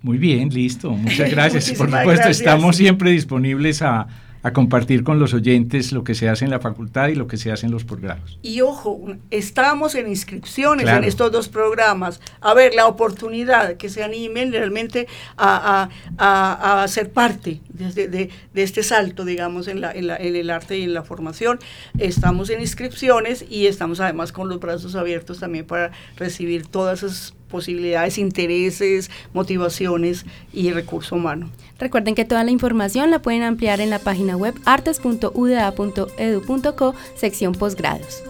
Muy 0.02 0.18
bien, 0.18 0.48
listo. 0.50 0.92
Muchas 0.92 1.28
gracias. 1.32 1.72
por 1.72 1.90
supuesto, 1.90 2.28
estamos 2.28 2.76
siempre 2.76 3.10
disponibles 3.10 3.82
a 3.82 4.06
a 4.42 4.52
compartir 4.52 5.04
con 5.04 5.18
los 5.18 5.34
oyentes 5.34 5.92
lo 5.92 6.04
que 6.04 6.14
se 6.14 6.28
hace 6.28 6.44
en 6.44 6.50
la 6.50 6.60
facultad 6.60 7.08
y 7.08 7.14
lo 7.14 7.26
que 7.26 7.36
se 7.36 7.52
hace 7.52 7.66
en 7.66 7.72
los 7.72 7.84
posgrados. 7.84 8.38
Y 8.42 8.60
ojo, 8.60 9.00
estamos 9.30 9.94
en 9.94 10.08
inscripciones 10.08 10.88
en 10.88 11.04
estos 11.04 11.30
dos 11.30 11.48
programas. 11.48 12.20
A 12.40 12.54
ver, 12.54 12.74
la 12.74 12.86
oportunidad 12.86 13.76
que 13.76 13.88
se 13.88 14.02
animen 14.02 14.52
realmente 14.52 15.06
a, 15.36 15.88
a, 16.16 16.82
a, 16.82 16.88
ser 16.88 17.12
parte 17.12 17.60
de, 17.68 18.08
de, 18.08 18.30
este 18.54 18.82
salto, 18.82 19.24
digamos, 19.24 19.68
en, 19.68 19.80
la, 19.80 19.92
en, 19.92 20.06
la, 20.06 20.16
en, 20.16 20.36
el 20.36 20.50
arte 20.50 20.78
y 20.78 20.82
en 20.82 20.94
la 20.94 21.02
formación. 21.02 21.58
Estamos 21.98 22.50
en 22.50 22.60
inscripciones 22.60 23.44
y 23.48 23.66
estamos 23.66 24.00
además 24.00 24.32
con 24.32 24.48
los 24.48 24.60
brazos 24.60 24.94
abiertos 24.94 25.40
también 25.40 25.66
para 25.66 25.90
recibir 26.16 26.66
todas 26.66 27.02
esas 27.02 27.34
posibilidades, 27.50 28.16
intereses, 28.18 29.10
motivaciones 29.34 30.24
y 30.52 30.70
recurso 30.70 31.16
humano. 31.16 31.50
Recuerden 31.78 32.14
que 32.14 32.24
toda 32.24 32.44
la 32.44 32.50
información 32.50 33.10
la 33.10 33.20
pueden 33.20 33.42
ampliar 33.42 33.80
en 33.80 33.90
la 33.90 33.98
página 33.98 34.36
web 34.36 34.54
artes.uda.edu.co, 34.64 36.94
sección 37.16 37.54
posgrados. 37.54 38.22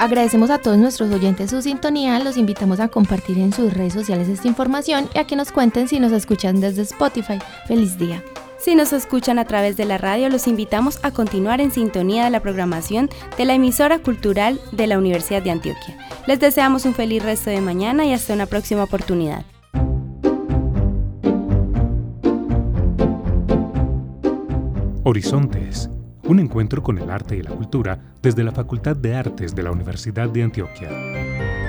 Agradecemos 0.00 0.48
a 0.48 0.56
todos 0.56 0.78
nuestros 0.78 1.12
oyentes 1.12 1.50
su 1.50 1.60
sintonía, 1.60 2.18
los 2.20 2.38
invitamos 2.38 2.80
a 2.80 2.88
compartir 2.88 3.38
en 3.38 3.52
sus 3.52 3.70
redes 3.70 3.92
sociales 3.92 4.28
esta 4.28 4.48
información 4.48 5.10
y 5.14 5.18
a 5.18 5.26
que 5.26 5.36
nos 5.36 5.52
cuenten 5.52 5.88
si 5.88 6.00
nos 6.00 6.10
escuchan 6.12 6.58
desde 6.58 6.82
Spotify. 6.82 7.38
Feliz 7.66 7.98
día. 7.98 8.24
Si 8.60 8.74
nos 8.74 8.92
escuchan 8.92 9.38
a 9.38 9.46
través 9.46 9.78
de 9.78 9.86
la 9.86 9.96
radio, 9.96 10.28
los 10.28 10.46
invitamos 10.46 11.02
a 11.02 11.12
continuar 11.12 11.62
en 11.62 11.70
sintonía 11.70 12.24
de 12.24 12.30
la 12.30 12.40
programación 12.40 13.08
de 13.38 13.46
la 13.46 13.54
emisora 13.54 14.00
cultural 14.00 14.60
de 14.70 14.86
la 14.86 14.98
Universidad 14.98 15.40
de 15.40 15.50
Antioquia. 15.50 15.96
Les 16.26 16.40
deseamos 16.40 16.84
un 16.84 16.92
feliz 16.92 17.22
resto 17.22 17.48
de 17.48 17.62
mañana 17.62 18.04
y 18.04 18.12
hasta 18.12 18.34
una 18.34 18.44
próxima 18.44 18.84
oportunidad. 18.84 19.46
Horizontes, 25.04 25.88
un 26.24 26.38
encuentro 26.38 26.82
con 26.82 26.98
el 26.98 27.08
arte 27.08 27.36
y 27.36 27.42
la 27.42 27.52
cultura 27.52 27.98
desde 28.20 28.44
la 28.44 28.52
Facultad 28.52 28.94
de 28.94 29.14
Artes 29.14 29.54
de 29.54 29.62
la 29.62 29.70
Universidad 29.70 30.28
de 30.28 30.42
Antioquia. 30.42 31.59